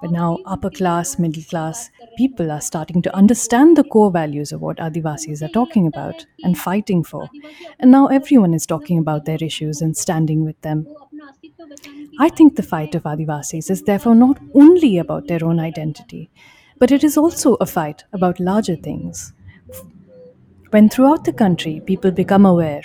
But 0.00 0.12
now, 0.12 0.38
upper 0.46 0.70
class, 0.70 1.18
middle 1.18 1.42
class 1.42 1.90
people 2.16 2.52
are 2.52 2.60
starting 2.60 3.02
to 3.02 3.14
understand 3.16 3.76
the 3.76 3.84
core 3.84 4.10
values 4.12 4.52
of 4.52 4.60
what 4.60 4.78
Adivasis 4.78 5.42
are 5.42 5.48
talking 5.48 5.86
about 5.88 6.26
and 6.44 6.56
fighting 6.58 7.02
for. 7.04 7.28
And 7.80 7.90
now 7.90 8.06
everyone 8.06 8.54
is 8.54 8.66
talking 8.66 8.98
about 8.98 9.24
their 9.24 9.38
issues 9.40 9.82
and 9.82 9.96
standing 9.96 10.44
with 10.44 10.60
them. 10.62 10.86
I 12.19 12.29
think 12.29 12.55
the 12.55 12.63
fight 12.63 12.95
of 12.95 13.03
Adivasis 13.03 13.69
is 13.69 13.81
therefore 13.83 14.15
not 14.15 14.39
only 14.53 14.97
about 14.97 15.27
their 15.27 15.43
own 15.43 15.59
identity, 15.59 16.29
but 16.79 16.91
it 16.91 17.03
is 17.03 17.17
also 17.17 17.55
a 17.55 17.65
fight 17.65 18.03
about 18.13 18.39
larger 18.39 18.75
things. 18.75 19.33
When 20.71 20.89
throughout 20.89 21.25
the 21.25 21.33
country 21.33 21.81
people 21.85 22.11
become 22.11 22.45
aware 22.45 22.81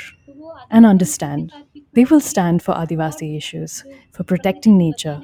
and 0.71 0.85
understand, 0.85 1.53
they 1.95 2.05
will 2.05 2.21
stand 2.21 2.63
for 2.63 2.75
Adivasi 2.75 3.37
issues, 3.37 3.85
for 4.13 4.25
protecting 4.25 4.77
nature, 4.77 5.21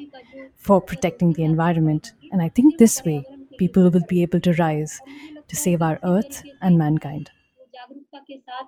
for 0.57 0.81
protecting 0.81 1.35
the 1.35 1.45
environment. 1.45 2.13
And 2.33 2.41
I 2.41 2.49
think 2.49 2.79
this 2.79 3.05
way, 3.05 3.25
people 3.59 3.91
will 3.91 4.07
be 4.09 4.23
able 4.23 4.41
to 4.41 4.53
rise 4.55 5.01
to 5.49 5.57
save 5.57 5.83
our 5.83 5.99
earth 6.03 6.43
and 6.63 6.79
mankind. 6.79 7.31
जागरूकता 7.75 8.19
के 8.19 8.39
साथ 8.39 8.65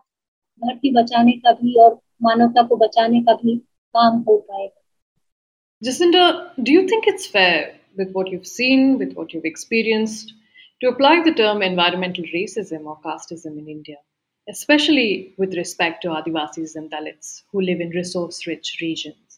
धरती 0.65 0.93
बचाने 0.95 1.33
का 1.45 1.53
भी 1.63 1.75
और 1.85 1.99
मानवता 2.23 2.63
को 2.67 2.77
बचाने 2.77 3.23
का 3.23 3.35
भी 3.43 3.61
Jacinta, 5.84 6.52
do 6.62 6.72
you 6.72 6.88
think 6.88 7.08
it's 7.08 7.26
fair, 7.26 7.80
with 7.98 8.12
what 8.12 8.30
you've 8.30 8.48
seen, 8.48 8.98
with 8.98 9.14
what 9.14 9.34
you've 9.34 9.46
experienced, 9.46 10.34
to 10.82 10.88
apply 10.88 11.24
the 11.24 11.34
term 11.34 11.62
environmental 11.62 12.24
racism 12.34 12.86
or 12.86 13.00
casteism 13.02 13.58
in 13.58 13.68
India, 13.68 13.98
especially 14.50 15.34
with 15.38 15.56
respect 15.56 16.02
to 16.04 16.10
Adivasis 16.10 16.76
and 16.76 16.92
Dalits 16.92 17.44
who 17.52 17.62
live 17.62 17.82
in 17.82 17.90
resource 17.90 18.48
rich 18.48 18.78
regions? 18.82 19.31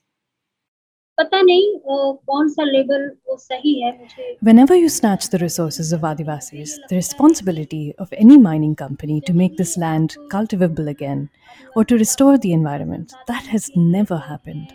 पता 1.18 1.40
नहीं 1.42 1.62
अ, 1.76 1.94
कौन 2.30 2.48
सा 2.48 2.64
label 2.70 3.06
वो 3.28 3.36
सही 3.44 3.72
है 3.82 3.90
मुझे 3.98 4.26
Whenever 4.48 4.76
you 4.80 4.88
snatch 4.96 5.28
the 5.34 5.40
resources 5.44 5.92
of 5.96 6.06
Adivasis, 6.10 6.74
the 6.92 6.96
responsibility 7.00 7.82
of 8.06 8.12
any 8.26 8.38
mining 8.44 8.74
company 8.82 9.20
to 9.30 9.34
make 9.42 9.56
this 9.62 9.76
land 9.86 10.16
cultivable 10.36 10.88
again 10.94 11.28
or 11.74 11.84
to 11.92 11.98
restore 12.04 12.36
the 12.46 12.52
environment, 12.60 13.14
that 13.32 13.46
has 13.56 13.70
never 13.76 14.18
happened. 14.28 14.72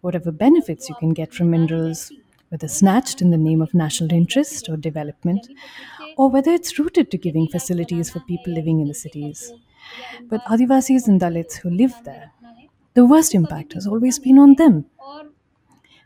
Whatever 0.00 0.30
benefits 0.32 0.88
you 0.88 0.94
can 0.96 1.10
get 1.10 1.32
from 1.34 1.50
minerals, 1.50 2.10
whether 2.48 2.68
snatched 2.68 3.20
in 3.20 3.30
the 3.30 3.36
name 3.36 3.60
of 3.62 3.74
national 3.74 4.12
interest 4.12 4.68
or 4.68 4.76
development, 4.76 5.48
or 6.16 6.30
whether 6.30 6.50
it's 6.52 6.78
rooted 6.78 7.10
to 7.10 7.18
giving 7.18 7.46
facilities 7.48 8.10
for 8.10 8.20
people 8.20 8.52
living 8.52 8.80
in 8.80 8.88
the 8.88 8.94
cities. 8.94 9.52
But 10.28 10.44
Adivasis 10.44 11.06
and 11.08 11.20
Dalits 11.20 11.56
who 11.56 11.70
live 11.70 11.94
there, 12.04 12.30
the 12.93 13.05
worst 13.05 13.35
impact 13.35 13.73
has 13.73 13.85
always 13.87 14.19
been 14.19 14.37
on 14.39 14.55
them. 14.55 14.85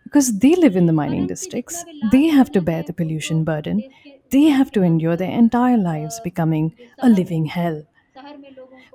Because 0.03 0.39
they 0.39 0.55
live 0.55 0.75
in 0.75 0.87
the 0.87 0.91
mining 0.93 1.27
districts, 1.27 1.85
they 2.11 2.27
have 2.29 2.51
to 2.53 2.61
bear 2.61 2.81
the 2.81 2.93
pollution 2.93 3.43
burden, 3.43 3.83
they 4.31 4.45
have 4.45 4.71
to 4.71 4.81
endure 4.81 5.15
their 5.15 5.29
entire 5.31 5.77
lives 5.77 6.19
becoming 6.19 6.73
a 6.99 7.09
living 7.09 7.45
hell. 7.45 7.83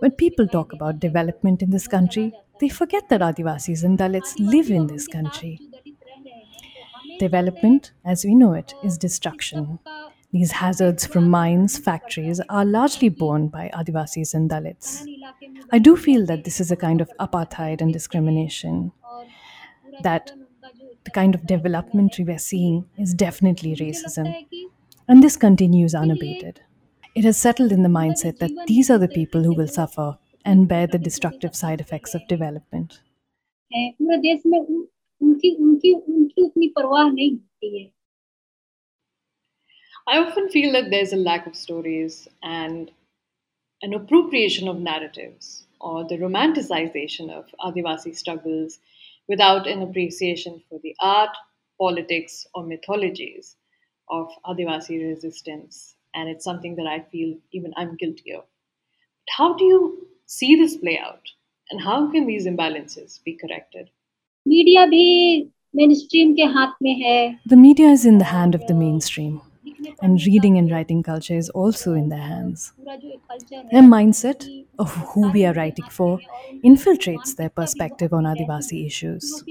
When 0.01 0.11
people 0.11 0.47
talk 0.49 0.75
about 0.75 1.01
development 1.01 1.63
in 1.63 1.71
this 1.71 1.89
country, 1.89 2.35
they 2.61 2.69
forget 2.69 3.09
that 3.09 3.23
Adivasis 3.23 3.83
and 3.85 3.99
Dalits 3.99 4.35
live 4.39 4.71
in 4.71 4.87
this 4.87 5.09
country. 5.09 5.63
Development, 7.19 7.93
as 8.05 8.25
we 8.25 8.35
know 8.35 8.53
it, 8.53 8.75
is 8.83 8.99
destruction. 8.99 9.79
These 10.32 10.52
hazards 10.52 11.06
from 11.06 11.30
mines, 11.30 11.78
factories 11.78 12.42
are 12.50 12.66
largely 12.66 13.10
borne 13.10 13.48
by 13.48 13.70
Adivasis 13.74 14.34
and 14.34 14.50
Dalits. 14.50 15.06
I 15.72 15.80
do 15.80 15.96
feel 15.96 16.26
that 16.26 16.44
this 16.44 16.60
is 16.60 16.72
a 16.72 16.76
kind 16.76 17.02
of 17.02 17.10
apartheid 17.20 17.82
and 17.82 17.94
discrimination, 17.94 18.92
that 20.02 20.32
the 21.06 21.12
kind 21.12 21.34
of 21.36 21.46
development 21.48 22.18
we 22.20 22.34
are 22.34 22.38
seeing 22.38 22.86
is 22.98 23.14
definitely 23.14 23.76
racism. 23.76 24.46
And 25.08 25.24
this 25.24 25.38
continues 25.38 25.96
unabated. 25.96 26.62
It 27.16 27.24
has 27.24 27.38
settled 27.38 27.72
in 27.72 27.84
the 27.84 27.90
mindset 27.90 28.40
that 28.40 28.52
these 28.68 28.90
are 28.90 28.98
the 28.98 29.08
people 29.08 29.44
who 29.44 29.54
will 29.56 29.68
suffer 29.68 30.18
and 30.46 30.68
bear 30.68 30.88
the 30.88 31.00
destructive 31.00 31.56
side 31.56 31.82
effects 31.82 32.14
of 32.14 32.28
development. 32.28 33.02
है 33.74 33.90
पूरे 33.92 34.18
देश 34.18 34.44
में 34.46 34.60
उन, 34.60 34.88
उनकी 35.22 35.50
उनकी 35.64 35.94
उनकी 35.94 36.44
उतनी 36.44 36.68
परवाह 36.78 37.10
नहीं 37.10 37.32
होती 37.32 37.80
है 37.80 37.86
I 40.08 40.20
often 40.20 40.50
feel 40.50 40.72
that 40.74 40.90
there's 40.90 41.14
a 41.14 41.18
lack 41.18 41.48
of 41.48 41.56
stories 41.56 42.28
and 42.42 42.92
an 43.82 43.94
appropriation 43.94 44.68
of 44.68 44.80
narratives 44.80 45.66
or 45.80 46.08
the 46.08 46.18
romanticization 46.18 47.30
of 47.30 47.46
Adivasi 47.60 48.16
struggles 48.16 48.80
without 49.28 49.68
an 49.68 49.82
appreciation 49.82 50.62
for 50.70 50.80
the 50.82 50.96
art, 51.00 51.36
politics, 51.80 52.48
or 52.56 52.64
mythologies 52.66 53.56
of 54.10 54.30
Adivasi 54.46 55.08
resistance. 55.08 55.96
And 56.16 56.30
it's 56.30 56.44
something 56.46 56.76
that 56.78 56.88
I 56.88 57.02
feel 57.12 57.38
even 57.52 57.74
I'm 57.76 57.96
guilty 57.96 58.34
of. 58.34 58.46
How 59.30 59.54
do 59.54 59.66
you 59.66 60.08
see 60.26 60.56
this 60.56 60.78
play 60.78 60.98
out? 60.98 61.22
And 61.70 61.82
how 61.82 62.10
can 62.12 62.26
these 62.26 62.48
imbalances 62.48 63.24
be 63.24 63.34
corrected? 63.34 63.90
Media 64.48 64.86
भी 64.86 65.06
main 65.76 65.94
stream 66.02 66.34
के 66.36 66.44
हाथ 66.56 66.74
में 66.82 66.94
है 67.00 67.40
The 67.54 67.58
media 67.58 67.90
is 67.96 68.06
in 68.12 68.18
the 68.20 68.30
hand 68.34 68.56
of 68.56 68.66
the 68.68 68.74
mainstream, 68.74 69.42
and 70.01 70.25
reading 70.25 70.59
and 70.59 70.71
writing 70.71 71.03
culture 71.03 71.37
is 71.37 71.51
also 71.51 71.95
in 71.95 72.09
their 72.09 72.21
hands. 72.21 72.73
Their 73.71 73.83
mindset 73.83 74.51
of 74.79 74.95
who 75.15 75.29
we 75.31 75.45
are 75.45 75.55
writing 75.55 75.87
for 75.89 76.21
infiltrates 76.65 77.35
their 77.37 77.51
perspective 77.51 78.13
on 78.13 78.25
Adivasi 78.25 78.87
issues. 78.87 79.45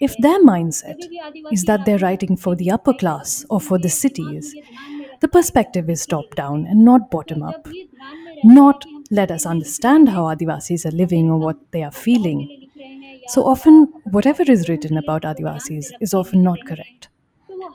If 0.00 0.16
their 0.18 0.42
mindset 0.42 1.08
is 1.50 1.64
that 1.64 1.84
they're 1.84 1.98
writing 1.98 2.36
for 2.36 2.54
the 2.56 2.70
upper 2.70 2.94
class 2.94 3.44
or 3.50 3.60
for 3.60 3.78
the 3.78 3.88
cities, 3.90 4.56
the 5.20 5.28
perspective 5.28 5.90
is 5.90 6.06
top 6.06 6.34
down 6.34 6.66
and 6.66 6.84
not 6.84 7.10
bottom 7.10 7.42
up. 7.42 7.68
Not 8.42 8.86
let 9.10 9.30
us 9.30 9.46
understand 9.46 10.10
how 10.10 10.24
Adivasis 10.24 10.86
are 10.86 10.90
living 10.96 11.30
or 11.30 11.38
what 11.38 11.58
they 11.72 11.82
are 11.82 11.92
feeling. 11.92 12.50
So 13.26 13.44
often, 13.46 13.84
whatever 14.04 14.44
is 14.44 14.68
written 14.68 14.96
about 14.98 15.22
Adivasis 15.22 15.92
is 16.00 16.14
often 16.14 16.42
not 16.42 16.64
correct. 16.64 17.08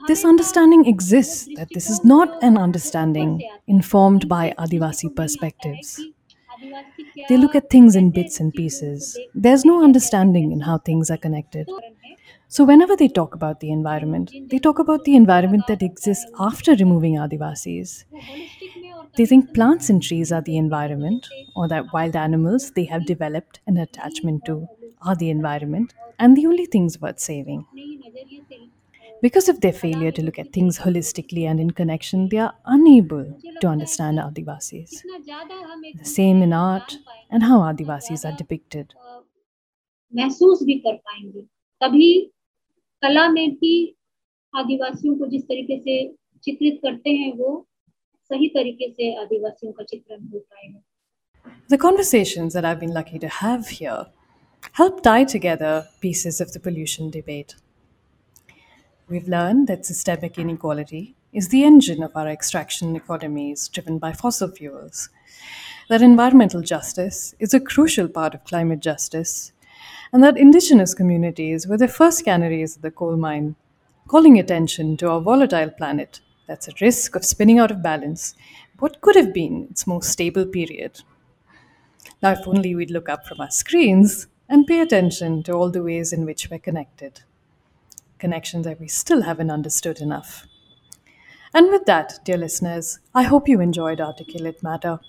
This 0.07 0.23
understanding 0.23 0.85
exists 0.85 1.47
that 1.55 1.69
this 1.73 1.89
is 1.89 2.03
not 2.03 2.43
an 2.43 2.57
understanding 2.57 3.41
informed 3.67 4.29
by 4.29 4.53
Adivasi 4.57 5.15
perspectives. 5.15 5.99
They 7.29 7.37
look 7.37 7.55
at 7.55 7.69
things 7.69 7.95
in 7.95 8.11
bits 8.11 8.39
and 8.39 8.53
pieces. 8.53 9.17
There's 9.33 9.65
no 9.65 9.83
understanding 9.83 10.51
in 10.51 10.61
how 10.61 10.77
things 10.79 11.09
are 11.09 11.17
connected. 11.17 11.67
So, 12.47 12.63
whenever 12.65 12.95
they 12.95 13.07
talk 13.07 13.33
about 13.35 13.59
the 13.61 13.71
environment, 13.71 14.31
they 14.49 14.59
talk 14.59 14.79
about 14.79 15.05
the 15.05 15.15
environment 15.15 15.63
that 15.67 15.81
exists 15.81 16.25
after 16.39 16.75
removing 16.75 17.15
Adivasis. 17.15 18.05
They 19.15 19.25
think 19.25 19.53
plants 19.53 19.89
and 19.89 20.03
trees 20.03 20.31
are 20.31 20.41
the 20.41 20.57
environment, 20.57 21.27
or 21.55 21.67
that 21.69 21.93
wild 21.93 22.15
animals 22.17 22.71
they 22.71 22.83
have 22.85 23.05
developed 23.05 23.61
an 23.65 23.77
attachment 23.77 24.43
to 24.45 24.67
are 25.01 25.15
the 25.15 25.29
environment, 25.29 25.93
and 26.19 26.35
the 26.35 26.45
only 26.47 26.65
things 26.65 26.99
worth 26.99 27.19
saving. 27.19 27.65
Because 29.22 29.48
of 29.48 29.60
their 29.60 29.72
failure 29.72 30.12
to 30.12 30.22
look 30.22 30.38
at 30.38 30.52
things 30.52 30.78
holistically 30.78 31.44
and 31.50 31.58
in 31.58 31.70
connection, 31.72 32.28
they 32.28 32.38
are 32.38 32.54
unable 32.66 33.36
to 33.60 33.66
understand 33.66 34.18
Adivasis. 34.18 35.02
The 35.98 36.04
same 36.04 36.40
in 36.42 36.52
art 36.52 36.96
and 37.30 37.42
how 37.42 37.60
Adivasis 37.60 38.24
are 38.24 38.36
depicted. 38.36 38.94
महसूस 40.12 40.62
भी 40.66 40.74
कर 40.84 40.94
पाएंगे 41.06 41.40
तभी 41.82 42.10
कला 43.02 43.28
में 43.30 43.50
भी 43.54 43.72
आदिवासियों 44.56 45.16
को 45.16 45.26
जिस 45.30 45.42
तरीके 45.48 45.78
से 45.80 45.96
चित्रित 46.44 46.78
करते 46.84 47.10
हैं 47.16 47.32
वो 47.38 47.50
सही 48.30 48.48
तरीके 48.54 48.88
से 48.92 49.14
आदिवासियों 49.22 49.72
का 49.72 49.84
चित्रण 49.90 50.22
हो 50.32 50.38
पाएगा 50.38 50.80
The 51.68 51.78
conversations 51.78 52.54
that 52.54 52.64
I've 52.64 52.80
been 52.80 52.94
lucky 52.94 53.18
to 53.18 53.28
have 53.28 53.68
here 53.80 54.06
help 54.80 55.02
tie 55.02 55.24
together 55.24 55.72
pieces 56.00 56.40
of 56.40 56.52
the 56.52 56.60
pollution 56.60 57.10
debate. 57.10 57.54
We've 59.13 59.27
learned 59.27 59.67
that 59.67 59.85
systemic 59.85 60.39
inequality 60.39 61.13
is 61.31 61.49
the 61.49 61.63
engine 61.63 62.01
of 62.01 62.17
our 62.17 62.27
extraction 62.27 62.95
economies 62.95 63.67
driven 63.67 63.99
by 63.99 64.11
fossil 64.11 64.47
fuels, 64.47 65.09
that 65.87 66.01
environmental 66.01 66.61
justice 66.63 67.35
is 67.37 67.53
a 67.53 67.59
crucial 67.59 68.07
part 68.07 68.33
of 68.33 68.43
climate 68.43 68.79
justice, 68.79 69.51
and 70.11 70.23
that 70.23 70.35
indigenous 70.35 70.95
communities 70.95 71.67
were 71.67 71.77
the 71.77 71.87
first 71.87 72.25
canaries 72.25 72.75
of 72.75 72.81
the 72.81 72.89
coal 72.89 73.15
mine, 73.15 73.55
calling 74.07 74.39
attention 74.39 74.97
to 74.97 75.11
our 75.11 75.21
volatile 75.21 75.69
planet 75.69 76.19
that's 76.47 76.67
at 76.67 76.81
risk 76.81 77.15
of 77.15 77.23
spinning 77.23 77.59
out 77.59 77.69
of 77.69 77.83
balance 77.83 78.33
what 78.79 78.99
could 79.01 79.15
have 79.15 79.31
been 79.31 79.67
its 79.69 79.85
most 79.85 80.09
stable 80.09 80.47
period. 80.47 81.01
Now, 82.23 82.31
if 82.31 82.47
only 82.47 82.73
we'd 82.73 82.89
look 82.89 83.09
up 83.09 83.27
from 83.27 83.41
our 83.41 83.51
screens 83.51 84.25
and 84.49 84.65
pay 84.65 84.79
attention 84.79 85.43
to 85.43 85.53
all 85.53 85.69
the 85.69 85.83
ways 85.83 86.11
in 86.11 86.25
which 86.25 86.49
we're 86.49 86.57
connected 86.57 87.21
Connections 88.22 88.64
that 88.64 88.80
we 88.80 88.88
still 88.88 89.22
haven't 89.22 89.50
understood 89.50 90.00
enough. 90.00 90.46
And 91.54 91.70
with 91.70 91.86
that, 91.86 92.18
dear 92.24 92.36
listeners, 92.36 92.98
I 93.14 93.22
hope 93.22 93.48
you 93.48 93.60
enjoyed 93.60 94.00
Articulate 94.00 94.62
Matter. 94.62 95.00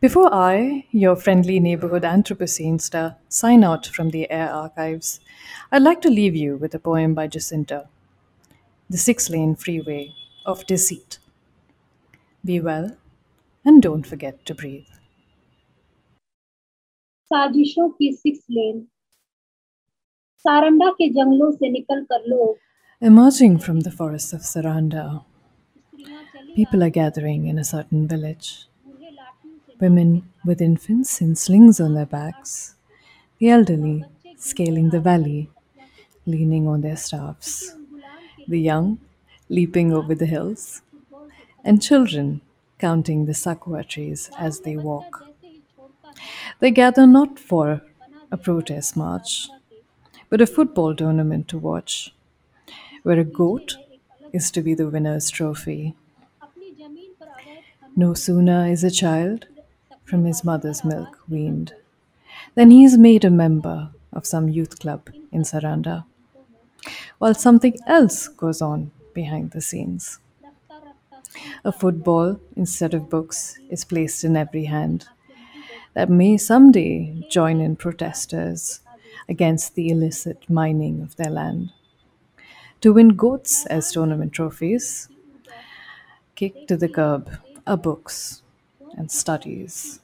Before 0.00 0.32
I, 0.32 0.86
your 0.90 1.14
friendly 1.14 1.60
neighborhood 1.60 2.02
Anthropocenester, 2.02 3.16
sign 3.28 3.62
out 3.62 3.86
from 3.86 4.10
the 4.10 4.30
air 4.30 4.50
archives, 4.50 5.20
I'd 5.70 5.82
like 5.82 6.00
to 6.02 6.08
leave 6.08 6.34
you 6.34 6.56
with 6.56 6.74
a 6.74 6.78
poem 6.78 7.12
by 7.12 7.26
Jacinta 7.26 7.88
The 8.88 8.96
Six 8.96 9.28
Lane 9.28 9.54
Freeway 9.54 10.14
of 10.46 10.66
Deceit. 10.66 11.18
Be 12.42 12.60
well 12.60 12.96
and 13.64 13.82
don't 13.82 14.06
forget 14.06 14.46
to 14.46 14.54
breathe. 14.54 14.86
साजिशों 17.32 17.88
की 17.88 18.12
six 18.12 18.40
lane 18.50 18.80
Emerging 23.01 23.57
from 23.59 23.79
the 23.81 23.91
forests 23.91 24.31
of 24.33 24.41
Saranda, 24.41 25.23
people 26.55 26.83
are 26.83 26.89
gathering 26.91 27.47
in 27.47 27.57
a 27.57 27.63
certain 27.63 28.07
village. 28.07 28.67
Women 29.79 30.29
with 30.45 30.61
infants 30.61 31.19
in 31.21 31.35
slings 31.35 31.79
on 31.79 31.95
their 31.95 32.05
backs, 32.05 32.75
the 33.39 33.49
elderly 33.49 34.05
scaling 34.37 34.89
the 34.91 34.99
valley, 34.99 35.49
leaning 36.25 36.67
on 36.67 36.81
their 36.81 36.95
staffs, 36.97 37.75
the 38.47 38.59
young 38.59 38.99
leaping 39.49 39.91
over 39.93 40.13
the 40.15 40.25
hills, 40.27 40.81
and 41.63 41.81
children 41.81 42.41
counting 42.79 43.25
the 43.25 43.33
sakhua 43.33 43.83
trees 43.83 44.29
as 44.37 44.61
they 44.61 44.77
walk. 44.77 45.23
They 46.59 46.71
gather 46.71 47.07
not 47.07 47.39
for 47.39 47.81
a 48.31 48.37
protest 48.37 48.95
march, 48.97 49.49
but 50.35 50.41
a 50.41 50.45
football 50.45 50.93
tournament 50.93 51.47
to 51.47 51.57
watch, 51.57 52.13
where 53.03 53.17
a 53.17 53.23
goat 53.23 53.77
is 54.33 54.51
to 54.51 54.61
be 54.61 54.73
the 54.73 54.89
winner's 54.89 55.29
trophy. 55.29 55.95
No 57.95 58.13
sooner 58.13 58.67
is 58.67 58.83
a 58.83 58.91
child 58.91 59.45
from 60.03 60.25
his 60.25 60.43
mother's 60.43 60.83
milk 60.83 61.19
weaned 61.29 61.73
than 62.53 62.69
he 62.69 62.83
is 62.83 62.97
made 62.97 63.23
a 63.23 63.29
member 63.29 63.91
of 64.11 64.27
some 64.27 64.49
youth 64.49 64.77
club 64.77 65.09
in 65.31 65.43
Saranda, 65.43 66.03
while 67.17 67.33
something 67.33 67.77
else 67.87 68.27
goes 68.27 68.61
on 68.61 68.91
behind 69.13 69.51
the 69.51 69.61
scenes. 69.61 70.19
A 71.63 71.71
football 71.71 72.41
instead 72.57 72.93
of 72.93 73.09
books 73.09 73.57
is 73.69 73.85
placed 73.85 74.25
in 74.25 74.35
every 74.35 74.65
hand 74.65 75.07
that 75.93 76.09
may 76.09 76.35
someday 76.35 77.25
join 77.29 77.61
in 77.61 77.77
protesters 77.77 78.81
against 79.29 79.75
the 79.75 79.89
illicit 79.89 80.49
mining 80.49 81.01
of 81.01 81.15
their 81.17 81.31
land. 81.31 81.71
To 82.79 82.93
win 82.93 83.09
goats 83.17 83.65
as 83.65 83.91
tournament 83.91 84.31
trophies, 84.31 85.09
kicked 86.35 86.67
to 86.67 86.77
the 86.77 86.87
curb 86.87 87.31
are 87.65 87.77
books 87.77 88.43
and 88.95 89.09
studies. 89.11 89.99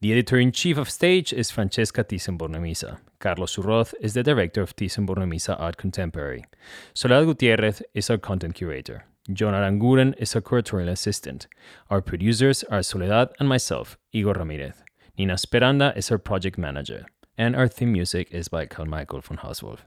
The 0.00 0.12
editor 0.12 0.38
in 0.38 0.50
chief 0.50 0.78
of 0.78 0.90
Stage 0.90 1.32
is 1.32 1.52
Francesca 1.52 2.02
Thyssen-Bornemisza. 2.02 2.98
Carlos 3.20 3.54
Urroz 3.54 3.94
is 4.00 4.14
the 4.14 4.24
director 4.24 4.62
of 4.62 4.74
Thyssen-Bornemisza 4.74 5.60
Art 5.60 5.76
Contemporary. 5.76 6.44
Soledad 6.92 7.26
Gutierrez 7.26 7.82
is 7.94 8.10
our 8.10 8.18
content 8.18 8.56
curator. 8.56 9.04
John 9.32 9.54
Aranguren 9.54 10.16
is 10.18 10.34
our 10.34 10.42
curatorial 10.42 10.90
assistant. 10.90 11.46
Our 11.88 12.00
producers 12.00 12.64
are 12.64 12.82
Soledad 12.82 13.28
and 13.38 13.48
myself, 13.48 13.96
Igor 14.12 14.34
Ramirez. 14.34 14.74
Nina 15.16 15.34
Speranda 15.34 15.96
is 15.96 16.10
our 16.10 16.18
project 16.18 16.58
manager, 16.58 17.06
and 17.38 17.54
our 17.56 17.68
theme 17.68 17.92
music 17.92 18.28
is 18.30 18.48
by 18.48 18.66
Carl 18.66 18.88
Michael 18.88 19.20
von 19.20 19.38
Hausswolff. 19.38 19.80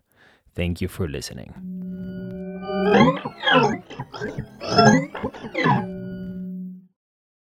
Thank 0.55 0.81
you 0.81 0.87
for 0.87 1.07
listening. 1.07 1.53